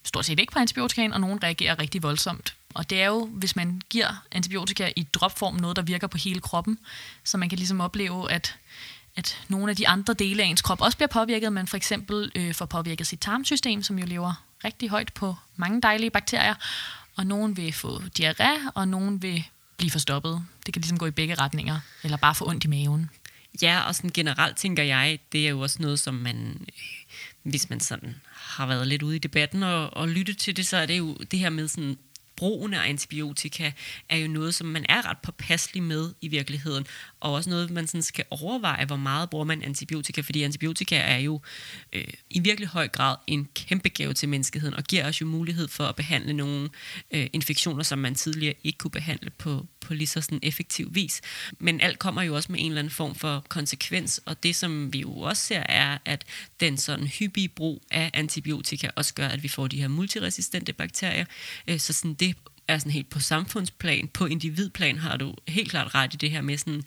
[0.04, 3.56] stort set ikke på antibiotikaen, og nogen reagerer rigtig voldsomt og det er jo, hvis
[3.56, 6.78] man giver antibiotika i dropform, noget, der virker på hele kroppen,
[7.24, 8.56] så man kan ligesom opleve, at,
[9.16, 12.32] at nogle af de andre dele af ens krop også bliver påvirket, man for eksempel
[12.34, 16.54] øh, får påvirket sit tarmsystem, som jo lever rigtig højt på mange dejlige bakterier,
[17.16, 19.44] og nogen vil få diarré, og nogen vil
[19.76, 20.44] blive forstoppet.
[20.66, 23.10] Det kan ligesom gå i begge retninger, eller bare få ondt i maven.
[23.62, 27.70] Ja, og sådan generelt tænker jeg, det er jo også noget, som man, øh, hvis
[27.70, 30.86] man sådan har været lidt ude i debatten og, og lyttet til det, så er
[30.86, 31.98] det jo det her med sådan
[32.38, 33.72] brugen af antibiotika
[34.08, 36.86] er jo noget, som man er ret påpasselig med i virkeligheden,
[37.20, 41.18] og også noget, man sådan skal overveje, hvor meget bruger man antibiotika, fordi antibiotika er
[41.18, 41.40] jo
[41.92, 45.68] øh, i virkelig høj grad en kæmpe gave til menneskeheden, og giver os jo mulighed
[45.68, 46.68] for at behandle nogle
[47.10, 51.20] øh, infektioner, som man tidligere ikke kunne behandle på, på lige så sådan effektiv vis.
[51.58, 54.92] Men alt kommer jo også med en eller anden form for konsekvens, og det som
[54.92, 56.24] vi jo også ser er, at
[56.60, 61.24] den sådan hyppige brug af antibiotika også gør, at vi får de her multiresistente bakterier.
[61.68, 62.36] Øh, så sådan det
[62.68, 66.40] er sådan helt på samfundsplan, på individplan har du helt klart ret i det her
[66.40, 66.82] med sådan,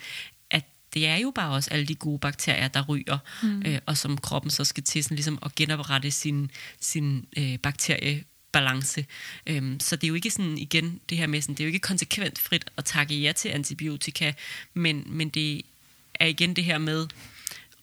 [0.51, 3.63] at det er jo bare også alle de gode bakterier, der ryger, mm.
[3.65, 8.23] øh, og som kroppen så skal til sådan ligesom at genoprette sin, sin øh, bakterie
[8.51, 9.05] balance.
[9.47, 11.73] Øhm, så det er jo ikke sådan, igen, det her med sådan, det er jo
[11.73, 14.33] ikke konsekvent frit at takke ja til antibiotika,
[14.73, 15.61] men, men det
[16.15, 17.07] er igen det her med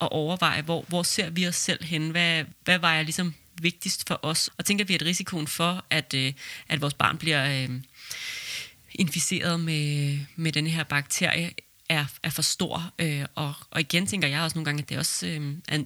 [0.00, 2.10] at overveje, hvor, hvor ser vi os selv hen?
[2.10, 4.50] Hvad, hvad vejer ligesom vigtigst for os?
[4.58, 6.32] Og tænker vi, at risikoen for, at, øh,
[6.68, 7.70] at vores barn bliver øh,
[8.94, 11.50] inficeret med, med den her bakterie,
[11.88, 12.92] er, er for stor.
[12.98, 15.84] Øh, og, og igen tænker jeg også nogle gange, at det også øh, er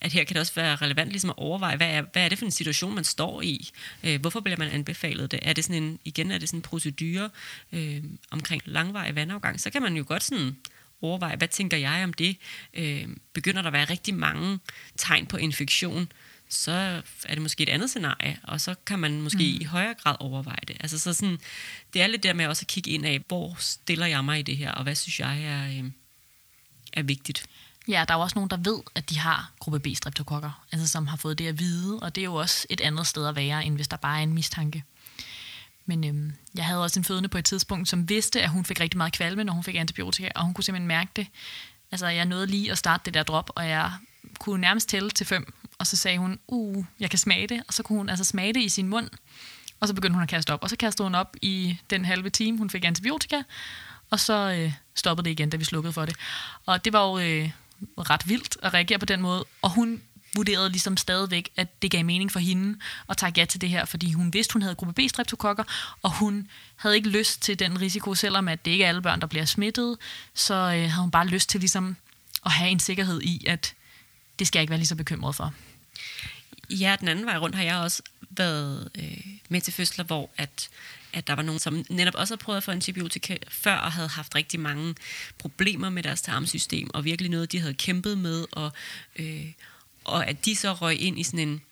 [0.00, 2.38] at her kan det også være relevant ligesom at overveje, hvad er, hvad er det
[2.38, 3.70] for en situation, man står i?
[4.04, 5.38] Øh, hvorfor bliver man anbefalet det?
[5.42, 7.30] Er det sådan en, igen, er det sådan en procedure
[7.72, 9.60] øh, omkring langvarig vandafgang?
[9.60, 10.56] Så kan man jo godt sådan
[11.02, 12.36] overveje, hvad tænker jeg om det?
[12.74, 14.58] Øh, begynder der at være rigtig mange
[14.96, 16.12] tegn på infektion,
[16.48, 19.60] så er det måske et andet scenarie, og så kan man måske mm.
[19.60, 20.76] i højere grad overveje det.
[20.80, 21.38] Altså så sådan,
[21.92, 24.42] det er lidt der med også at kigge ind af, hvor stiller jeg mig i
[24.42, 25.90] det her, og hvad synes jeg er, øh,
[26.92, 27.46] er vigtigt.
[27.88, 31.06] Ja, der er jo også nogen, der ved, at de har gruppe B-streptokokker, altså som
[31.06, 33.64] har fået det at vide, og det er jo også et andet sted at være,
[33.64, 34.84] end hvis der bare er en mistanke.
[35.86, 38.80] Men øhm, jeg havde også en fødende på et tidspunkt, som vidste, at hun fik
[38.80, 41.26] rigtig meget kvalme, når hun fik antibiotika, og hun kunne simpelthen mærke det.
[41.90, 43.92] Altså, jeg nåede lige at starte det der drop, og jeg
[44.38, 47.74] kunne nærmest tælle til fem, og så sagde hun, uh, jeg kan smage det, og
[47.74, 49.08] så kunne hun altså smage det i sin mund,
[49.80, 52.30] og så begyndte hun at kaste op, og så kastede hun op i den halve
[52.30, 53.42] time, hun fik antibiotika,
[54.10, 56.16] og så øh, stoppede det igen, da vi slukkede for det.
[56.66, 57.50] Og det var jo øh,
[57.98, 60.02] ret vildt at reagere på den måde, og hun
[60.36, 63.84] vurderede ligesom stadigvæk, at det gav mening for hende at tage ja til det her,
[63.84, 65.64] fordi hun vidste, hun havde gruppe B streptokokker,
[66.02, 69.20] og hun havde ikke lyst til den risiko, selvom at det ikke er alle børn,
[69.20, 69.96] der bliver smittet,
[70.34, 71.96] så øh, havde hun bare lyst til ligesom
[72.44, 73.74] at have en sikkerhed i, at
[74.38, 75.54] det skal jeg ikke være lige så bekymret for.
[76.70, 80.68] Ja, den anden vej rundt har jeg også været øh, med til fødsler, hvor at,
[81.16, 84.08] at der var nogen, som netop også har prøvet at få antibiotika før, og havde
[84.08, 84.94] haft rigtig mange
[85.38, 88.72] problemer med deres tarmsystem, og virkelig noget, de havde kæmpet med, og,
[89.16, 89.52] øh,
[90.04, 91.62] og at de så røg ind i sådan en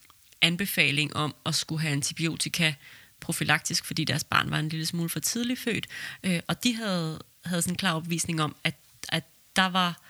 [0.43, 2.75] anbefaling om at skulle have antibiotika
[3.21, 5.87] profilaktisk, fordi deres barn var en lille smule for tidligt født,
[6.25, 8.75] øh, og de havde, havde sådan en klar opvisning om, at,
[9.09, 9.25] at
[9.57, 10.01] der var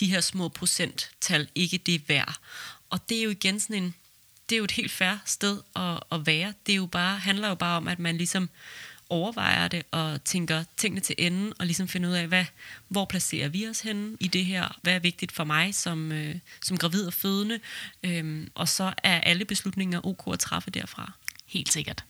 [0.00, 2.38] de her små procenttal ikke det værd.
[2.90, 3.94] Og det er jo igen sådan en,
[4.52, 6.54] det er jo et helt færre sted at, at være.
[6.66, 8.50] Det er jo bare, handler jo bare om, at man ligesom
[9.08, 12.44] overvejer det og tænker tingene til enden og ligesom finder ud af, hvad,
[12.88, 14.78] hvor placerer vi os henne i det her?
[14.82, 17.60] Hvad er vigtigt for mig som, øh, som gravid og fødende?
[18.02, 21.12] Øhm, og så er alle beslutninger ok at træffe derfra.
[21.46, 22.04] Helt sikkert.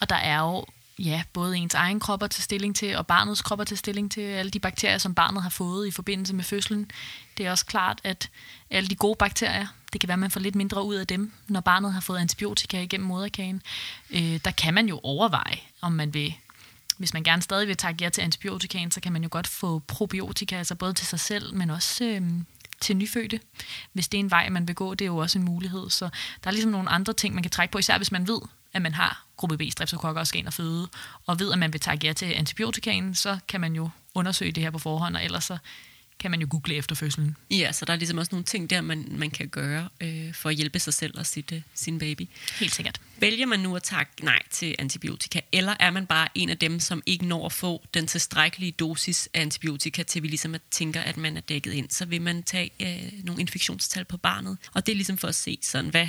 [0.00, 0.66] Og der er jo
[0.98, 4.10] ja, både ens egen krop at tage stilling til, og barnets krop at tage stilling
[4.10, 6.90] til, alle de bakterier, som barnet har fået i forbindelse med fødslen.
[7.36, 8.30] Det er også klart, at
[8.70, 11.32] alle de gode bakterier, det kan være, at man får lidt mindre ud af dem,
[11.48, 13.62] når barnet har fået antibiotika igennem moderkagen.
[14.10, 16.34] Øh, der kan man jo overveje, om man vil
[16.98, 19.78] hvis man gerne stadig vil takke ja til antibiotikaen, så kan man jo godt få
[19.78, 22.22] probiotika, altså både til sig selv, men også øh,
[22.80, 23.40] til nyfødte.
[23.92, 25.90] Hvis det er en vej, man vil gå, det er jo også en mulighed.
[25.90, 26.04] Så
[26.44, 28.40] der er ligesom nogle andre ting, man kan trække på, især hvis man ved,
[28.72, 30.88] at man har gruppe B streptokokker og skal ind og føde,
[31.26, 34.62] og ved, at man vil tage ja til antibiotikaen, så kan man jo undersøge det
[34.62, 35.58] her på forhånd, og ellers så
[36.22, 37.36] kan man jo google efter fødslen.
[37.50, 40.48] Ja, så der er ligesom også nogle ting der, man, man kan gøre øh, for
[40.48, 42.28] at hjælpe sig selv og sit, øh, sin baby.
[42.58, 43.00] Helt sikkert.
[43.18, 46.80] Vælger man nu at takke nej til antibiotika, eller er man bare en af dem,
[46.80, 51.00] som ikke når at få den tilstrækkelige dosis af antibiotika, til vi ligesom at tænker,
[51.00, 54.56] at man er dækket ind, så vil man tage øh, nogle infektionstal på barnet.
[54.74, 56.08] Og det er ligesom for at se, sådan, hvad,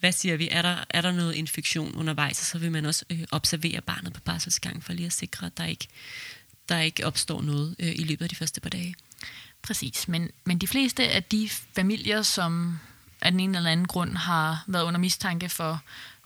[0.00, 3.04] hvad siger vi, er der, er der noget infektion undervejs, og så vil man også
[3.10, 5.88] øh, observere barnet på barselsgang, for lige at sikre, at der ikke,
[6.68, 8.94] der ikke opstår noget øh, i løbet af de første par dage.
[9.62, 12.78] Præcis, men, men de fleste af de familier, som
[13.20, 15.80] af den ene eller anden grund har været under mistanke for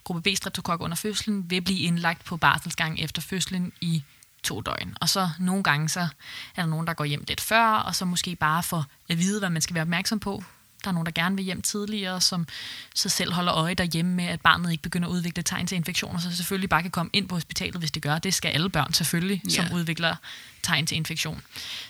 [0.05, 4.03] gruppe B streptokok under fødslen, vil blive indlagt på barselsgang efter fødslen i
[4.43, 4.97] to døgn.
[5.01, 8.05] Og så nogle gange, så er der nogen, der går hjem lidt før, og så
[8.05, 10.45] måske bare for at vide, hvad man skal være opmærksom på,
[10.87, 12.47] der er nogen, der gerne vil hjem tidligere, som
[12.95, 16.21] så selv holder øje derhjemme med, at barnet ikke begynder at udvikle tegn til infektioner,
[16.21, 18.19] så selvfølgelig bare kan komme ind på hospitalet, hvis det gør.
[18.19, 19.69] Det skal alle børn selvfølgelig, yeah.
[19.69, 20.17] som udvikler
[20.63, 21.43] tegn til infektion.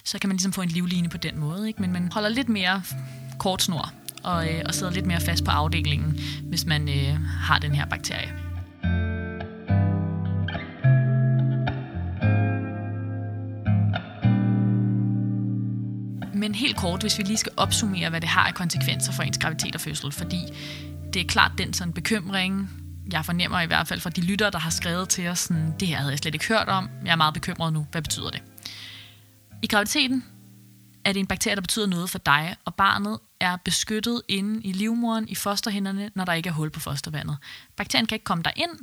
[0.05, 1.81] Så kan man ligesom få en livline på den måde, ikke?
[1.81, 2.83] men man holder lidt mere
[3.39, 7.59] kort snor og, øh, og sidder lidt mere fast på afdelingen, hvis man øh, har
[7.59, 8.46] den her bakterie.
[16.47, 19.39] Men helt kort, hvis vi lige skal opsummere, hvad det har af konsekvenser for ens
[19.39, 20.41] graviditet og fødsel, fordi
[21.13, 22.71] det er klart den sådan bekymring,
[23.13, 25.89] jeg fornemmer i hvert fald fra de lyttere, der har skrevet til os, sådan, det
[25.89, 28.43] her havde jeg slet ikke hørt om, jeg er meget bekymret nu, hvad betyder det?
[29.63, 30.25] I graviditeten
[31.05, 34.73] er det en bakterie, der betyder noget for dig, og barnet er beskyttet inde i
[34.73, 37.37] livmoderen i fosterhænderne, når der ikke er hul på fostervandet.
[37.77, 38.79] Bakterien kan ikke komme ind.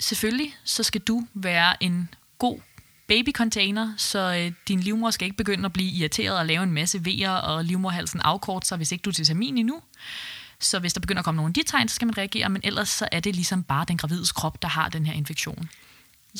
[0.00, 2.08] Selvfølgelig så skal du være en
[2.38, 2.60] god
[3.08, 7.04] babycontainer, så øh, din livmor skal ikke begynde at blive irriteret og lave en masse
[7.04, 9.82] vejer, og livmorhalsen afkort sig, hvis ikke du er til termin endnu.
[10.60, 12.60] Så hvis der begynder at komme nogle af de tegn, så skal man reagere, men
[12.64, 15.70] ellers så er det ligesom bare den gravides krop, der har den her infektion.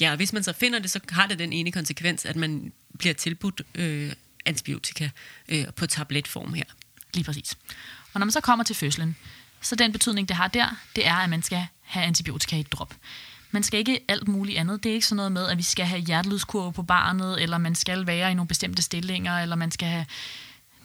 [0.00, 2.72] Ja, og hvis man så finder det, så har det den ene konsekvens, at man
[2.98, 4.12] bliver tilbudt øh,
[4.46, 5.10] antibiotika
[5.48, 6.64] øh, på tabletform her.
[7.14, 7.56] Lige præcis.
[8.12, 9.16] Og når man så kommer til fødslen,
[9.60, 12.72] så den betydning, det har der, det er, at man skal have antibiotika i et
[12.72, 12.94] drop.
[13.50, 14.84] Man skal ikke alt muligt andet.
[14.84, 17.74] Det er ikke sådan noget med, at vi skal have hjertelydskurve på barnet, eller man
[17.74, 20.06] skal være i nogle bestemte stillinger, eller man skal have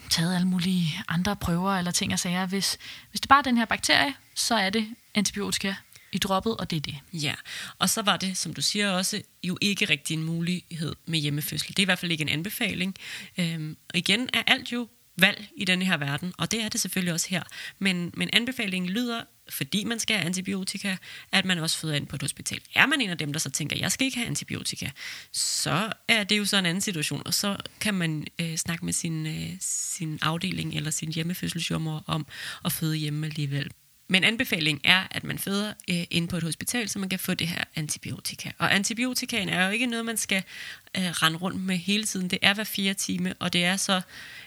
[0.10, 2.45] taget alle mulige andre prøver eller ting og sager.
[2.45, 2.78] Hvis,
[3.10, 5.76] hvis det bare er den her bakterie, så er det antibiotika
[6.12, 6.95] i droppet, og det er det.
[7.13, 7.34] Ja,
[7.80, 11.67] og så var det, som du siger også, jo ikke rigtig en mulighed med hjemmefødsel.
[11.67, 12.95] Det er i hvert fald ikke en anbefaling.
[13.38, 16.82] Øhm, og igen er alt jo valg i denne her verden, og det er det
[16.82, 17.43] selvfølgelig også her.
[17.80, 20.97] Men, men anbefalingen lyder, fordi man skal have antibiotika,
[21.32, 22.62] at man også føder ind på et hospital.
[22.76, 24.89] Er man en af dem, der så tænker, jeg skal ikke have antibiotika,
[25.32, 28.93] så er det jo så en anden situation, og så kan man øh, snakke med
[28.93, 32.28] sin, øh, sin afdeling eller sin hjemmefødselsjommer om
[32.65, 33.71] at føde hjemme alligevel.
[34.13, 37.34] Men anbefaling er, at man føder øh, inde på et hospital, så man kan få
[37.34, 38.52] det her antibiotika.
[38.58, 40.43] Og antibiotikaen er jo ikke noget, man skal
[40.97, 42.28] øh, rende rundt med hele tiden.
[42.30, 44.02] Det er hver fire time, og det er så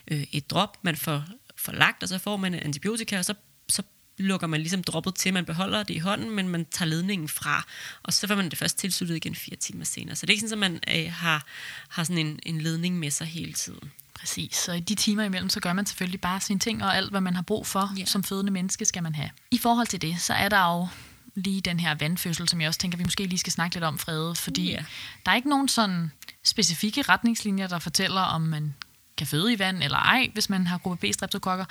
[0.09, 1.25] øh, et drop, man får,
[1.57, 3.35] får lagt, og så får man antibiotika, og så,
[3.69, 3.83] så
[4.19, 7.67] lukker man ligesom droppet til, man beholder det i hånden, men man tager ledningen fra,
[8.03, 10.17] og så får man det først tilsluttet igen fire timer senere.
[10.17, 11.47] Så det er ikke sådan, at man øh, har,
[11.89, 13.93] har sådan en, en ledning med sig hele tiden.
[14.21, 17.11] Præcis, så i de timer imellem, så gør man selvfølgelig bare sine ting, og alt,
[17.11, 18.05] hvad man har brug for Ja.
[18.05, 19.31] som fødende menneske, skal man have.
[19.51, 20.89] I forhold til det, så er der jo
[21.35, 23.99] lige den her vandfødsel, som jeg også tænker, vi måske lige skal snakke lidt om,
[23.99, 24.85] Frede, fordi Ja.
[25.27, 26.13] der er ikke nogen sådan
[26.45, 28.75] specifikke retningslinjer, der fortæller, om man
[29.17, 31.65] kan føde i vand eller ej, hvis man har gruppe B streptokokker.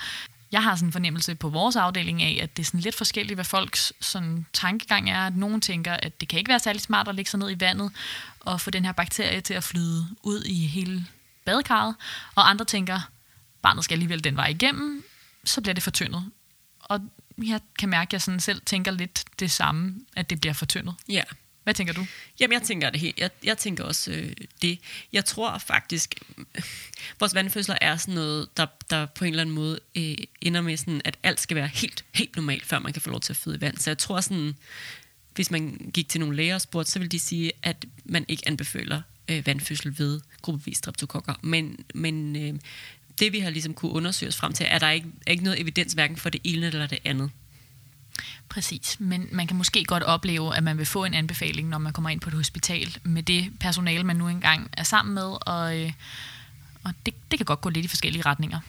[0.52, 3.36] Jeg har sådan en fornemmelse på vores afdeling af, at det er sådan lidt forskelligt,
[3.36, 5.26] hvad folks sådan tankegang er.
[5.26, 7.60] At nogen tænker, at det kan ikke være særlig smart at lægge sig ned i
[7.60, 7.92] vandet
[8.40, 11.06] og få den her bakterie til at flyde ud i hele
[11.46, 11.94] badekarret.
[12.34, 13.10] Og andre tænker,
[13.62, 15.04] barnet skal alligevel den vej igennem,
[15.44, 16.30] så bliver det fortyndet.
[16.80, 17.00] Og
[17.44, 20.94] jeg kan mærke, at jeg sådan selv tænker lidt det samme, at det bliver fortyndet.
[21.08, 21.22] Ja.
[21.66, 22.06] Hvad tænker du?
[22.40, 23.18] Jamen, jeg tænker det helt.
[23.18, 24.32] Jeg, jeg tænker også øh,
[24.62, 24.78] det.
[25.12, 26.62] Jeg tror faktisk, øh,
[27.20, 30.76] vores vandfødsler er sådan noget, der, der på en eller anden måde øh, ender med
[30.76, 33.36] sådan, at alt skal være helt, helt normalt, før man kan få lov til at
[33.36, 33.78] føde i vand.
[33.78, 34.56] Så jeg tror sådan,
[35.34, 38.42] hvis man gik til nogle læger og spurgte, så ville de sige, at man ikke
[38.46, 41.34] anbefaler øh, vandfødsel ved gruppevis streptokokker.
[41.42, 42.54] Men, men øh,
[43.18, 45.60] det vi har ligesom kunne undersøge os frem til, er der ikke, er ikke noget
[45.60, 47.30] evidens hverken for det ene eller det andet.
[48.48, 51.92] Præcis, men man kan måske godt opleve, at man vil få en anbefaling, når man
[51.92, 55.80] kommer ind på et hospital med det personale, man nu engang er sammen med, og,
[55.80, 55.92] øh,
[56.84, 58.60] og det, det kan godt gå lidt i forskellige retninger.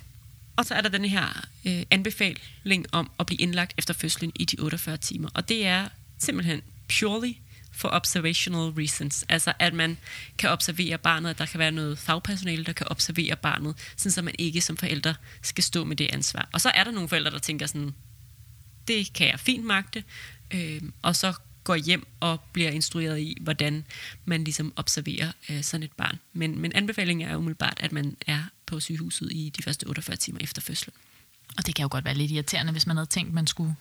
[0.56, 4.46] Og så er der den her øh, anbefaling om at blive indlagt efter fødslen i
[4.46, 5.30] de 48 timer.
[5.34, 6.62] Og det er simpelthen
[7.00, 7.34] purely
[7.78, 9.26] for observational reasons.
[9.30, 9.98] Altså at man
[10.38, 14.22] kan observere barnet, at der kan være noget fagpersonale, der kan observere barnet, sådan så
[14.22, 16.50] man ikke som forældre skal stå med det ansvar.
[16.54, 17.94] Og så er der nogle forældre, der tænker sådan,
[18.88, 20.04] det kan jeg fint magte,
[20.54, 23.86] øh, og så går hjem og bliver instrueret i, hvordan
[24.26, 26.20] man ligesom observerer øh, sådan et barn.
[26.34, 30.40] Men, men anbefalingen er umiddelbart, at man er på sygehuset i de første 48 timer
[30.42, 30.94] efter fødslen.
[31.58, 33.76] Og det kan jo godt være lidt irriterende, hvis man havde tænkt, man skulle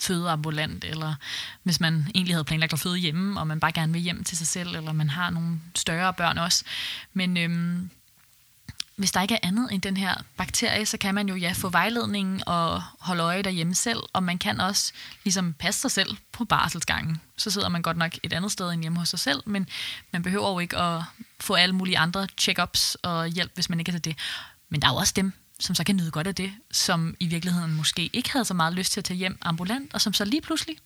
[0.00, 1.14] føde ambulant, eller
[1.62, 4.38] hvis man egentlig havde planlagt at føde hjemme, og man bare gerne vil hjem til
[4.38, 6.64] sig selv, eller man har nogle større børn også.
[7.12, 7.90] Men øhm,
[9.00, 11.68] hvis der ikke er andet end den her bakterie, så kan man jo ja få
[11.68, 14.92] vejledning og holde øje derhjemme selv, og man kan også
[15.24, 17.20] ligesom passe sig selv på barselsgangen.
[17.36, 19.68] Så sidder man godt nok et andet sted end hjemme hos sig selv, men
[20.12, 21.02] man behøver jo ikke at
[21.40, 24.16] få alle mulige andre check-ups og hjælp, hvis man ikke er til det.
[24.68, 27.26] Men der er jo også dem, som så kan nyde godt af det, som i
[27.26, 30.24] virkeligheden måske ikke havde så meget lyst til at tage hjem ambulant, og som så
[30.24, 30.76] lige pludselig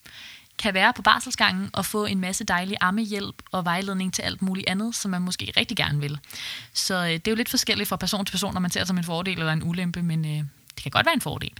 [0.58, 4.68] kan være på barselsgangen og få en masse dejlig ammehjælp og vejledning til alt muligt
[4.68, 6.18] andet, som man måske rigtig gerne vil.
[6.72, 8.88] Så øh, det er jo lidt forskelligt fra person til person, når man ser det
[8.88, 11.52] som en fordel eller en ulempe, men øh, det kan godt være en fordel.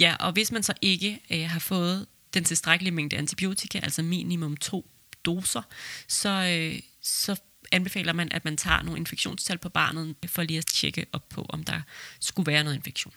[0.00, 4.56] Ja, og hvis man så ikke øh, har fået den tilstrækkelige mængde antibiotika, altså minimum
[4.56, 4.90] to
[5.24, 5.62] doser,
[6.08, 7.36] så, øh, så
[7.72, 11.46] anbefaler man, at man tager nogle infektionstal på barnet, for lige at tjekke op på,
[11.48, 11.80] om der
[12.20, 13.14] skulle være noget infektion.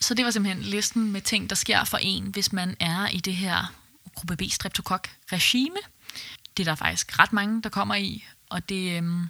[0.00, 3.18] Så det var simpelthen listen med ting, der sker for en, hvis man er i
[3.18, 3.74] det her
[4.14, 5.76] gruppe B streptokok regime.
[6.56, 9.28] Det er der faktisk ret mange, der kommer i, og det øhm,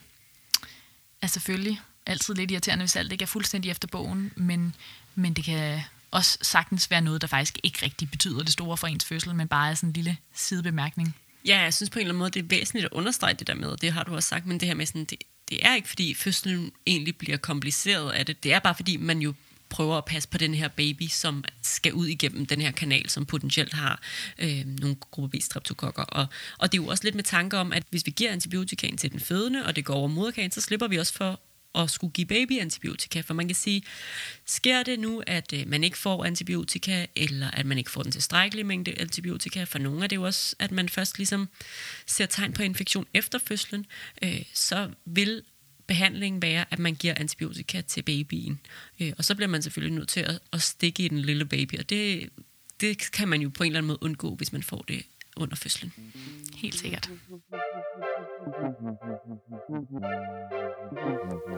[1.23, 4.75] er selvfølgelig altid lidt irriterende, hvis alt ikke er fuldstændig efter bogen, men,
[5.15, 8.87] men det kan også sagtens være noget, der faktisk ikke rigtig betyder det store for
[8.87, 11.17] ens fødsel, men bare er sådan en lille sidebemærkning.
[11.49, 13.55] Ja, jeg synes på en eller anden måde, det er væsentligt at understrege det der
[13.55, 15.19] med, det har du også sagt, men det her med sådan, det,
[15.51, 19.19] det er ikke fordi fødslen egentlig bliver kompliceret af det, det er bare fordi man
[19.19, 19.35] jo
[19.69, 23.27] prøver at passe på den her baby, som skal ud igennem den her kanal, som
[23.27, 24.03] potentielt har
[24.39, 26.03] øh, nogle gruppe B streptokokker.
[26.03, 26.27] Og,
[26.59, 29.13] og det er jo også lidt med tanke om, at hvis vi giver antibiotikaen til
[29.13, 31.41] den fødende, og det går over moderkagen, så slipper vi også for
[31.75, 33.21] at skulle give baby antibiotika.
[33.21, 33.83] For man kan sige,
[34.45, 38.13] sker det nu, at øh, man ikke får antibiotika, eller at man ikke får den
[38.13, 41.49] tilstrækkelige mængde antibiotika, for nogle er det jo også, at man først ligesom
[42.07, 43.87] ser tegn på infektion efter fødslen,
[44.23, 45.43] øh, så vil
[45.87, 48.61] behandlingen være, at man giver antibiotika til babyen.
[49.01, 51.79] Øh, og så bliver man selvfølgelig nødt til at, at stikke i den lille baby,
[51.79, 52.29] og det,
[52.81, 55.03] det kan man jo på en eller anden måde undgå, hvis man får det
[55.37, 55.93] under fødslen.
[56.57, 57.11] Helt sikkert.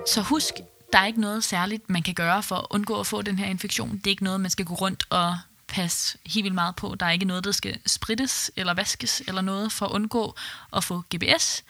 [0.07, 0.55] Så husk,
[0.93, 3.47] der er ikke noget særligt, man kan gøre for at undgå at få den her
[3.47, 3.91] infektion.
[3.91, 5.39] Det er ikke noget, man skal gå rundt og
[5.69, 6.95] passe helt vildt meget på.
[7.01, 10.35] Der er ikke noget, der skal sprittes eller vaskes eller noget for at undgå
[10.77, 11.65] at få GBS.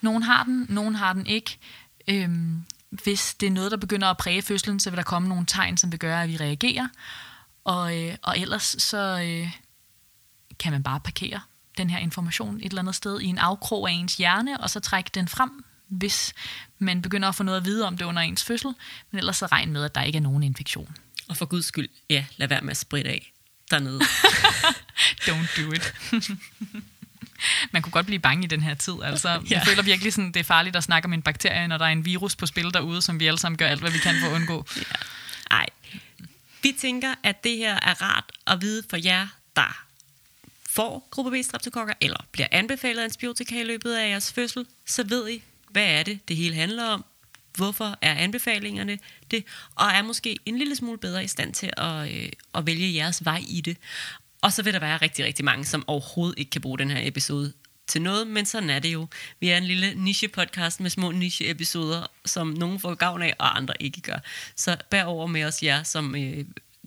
[0.00, 1.58] Nogen har den, nogen har den ikke.
[2.08, 5.46] Øhm, hvis det er noget, der begynder at præge fødslen, så vil der komme nogle
[5.46, 6.88] tegn, som vil gøre, at vi reagerer.
[7.64, 9.52] Og, øh, og ellers så øh,
[10.58, 11.40] kan man bare parkere
[11.80, 14.80] den her information et eller andet sted i en afkrog af ens hjerne, og så
[14.80, 16.34] trække den frem, hvis
[16.78, 18.74] man begynder at få noget at vide om det under ens fødsel.
[19.10, 20.96] Men ellers så regn med, at der ikke er nogen infektion.
[21.28, 23.32] Og for guds skyld, ja, lad være med at spritte af.
[23.70, 24.00] dernede.
[25.28, 25.94] Don't do it.
[27.72, 28.94] Man kunne godt blive bange i den her tid.
[29.02, 29.34] Altså, ja.
[29.34, 29.40] Ja.
[29.50, 31.90] Jeg føler virkelig, sådan, det er farligt at snakke om en bakterie, når der er
[31.92, 34.26] en virus på spil derude, som vi alle sammen gør alt, hvad vi kan for
[34.26, 34.66] at undgå.
[35.50, 35.66] Nej.
[36.62, 39.26] Vi tænker, at det her er rart at vide for jer,
[39.56, 39.84] der
[40.70, 45.28] får gruppe B streptokokker, eller bliver anbefalet antibiotika i løbet af jeres fødsel, så ved
[45.28, 47.04] I, hvad er det, det hele handler om,
[47.56, 48.98] hvorfor er anbefalingerne
[49.30, 49.44] det,
[49.74, 53.24] og er måske en lille smule bedre i stand til at, øh, at vælge jeres
[53.24, 53.76] vej i det.
[54.42, 57.08] Og så vil der være rigtig, rigtig mange, som overhovedet ikke kan bruge den her
[57.08, 57.52] episode
[57.88, 59.06] til noget, men sådan er det jo.
[59.40, 63.74] Vi er en lille niche-podcast med små niche-episoder, som nogen får gavn af, og andre
[63.80, 64.18] ikke gør.
[64.56, 66.44] Så bær over med os jer, som øh,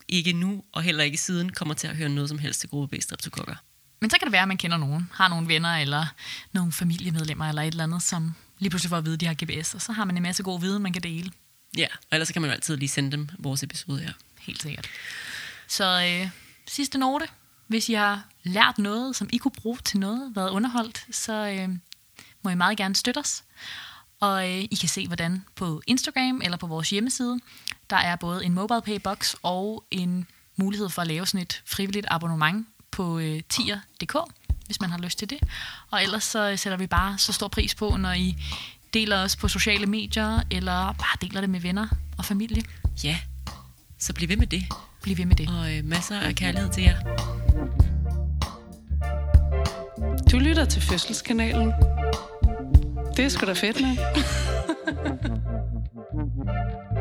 [0.07, 2.97] ikke nu og heller ikke siden kommer til at høre noget som helst til gruppe
[2.97, 3.55] B streptokokker.
[4.03, 6.05] Men så kan det være, at man kender nogen, har nogle venner eller
[6.51, 9.33] nogle familiemedlemmer eller et eller andet, som lige pludselig får at vide, at de har
[9.33, 11.31] GPS, og så har man en masse god viden, man kan dele.
[11.77, 14.13] Ja, og ellers kan man jo altid lige sende dem vores episode her.
[14.39, 14.87] Helt sikkert.
[15.67, 16.29] Så øh,
[16.67, 17.25] sidste note.
[17.67, 21.69] Hvis I har lært noget, som I kunne bruge til noget, været underholdt, så øh,
[22.41, 23.43] må I meget gerne støtte os.
[24.19, 27.39] Og øh, I kan se, hvordan på Instagram eller på vores hjemmeside,
[27.89, 31.61] der er både en mobile pay box og en mulighed for at lave sådan et
[31.65, 34.15] frivilligt abonnement på øh, tier.dk,
[34.65, 35.37] hvis man har lyst til det.
[35.91, 38.35] Og ellers så øh, sætter vi bare så stor pris på, når I
[38.93, 41.87] deler os på sociale medier, eller bare deler det med venner
[42.17, 42.63] og familie.
[43.03, 43.17] Ja,
[43.99, 44.63] så bliv ved med det.
[45.01, 45.49] Bliv ved med det.
[45.49, 46.97] Og øh, masser af kærlighed til jer.
[50.31, 51.73] Du lytter til Fødselskanalen.
[53.17, 53.97] Det er sgu da fedt, man.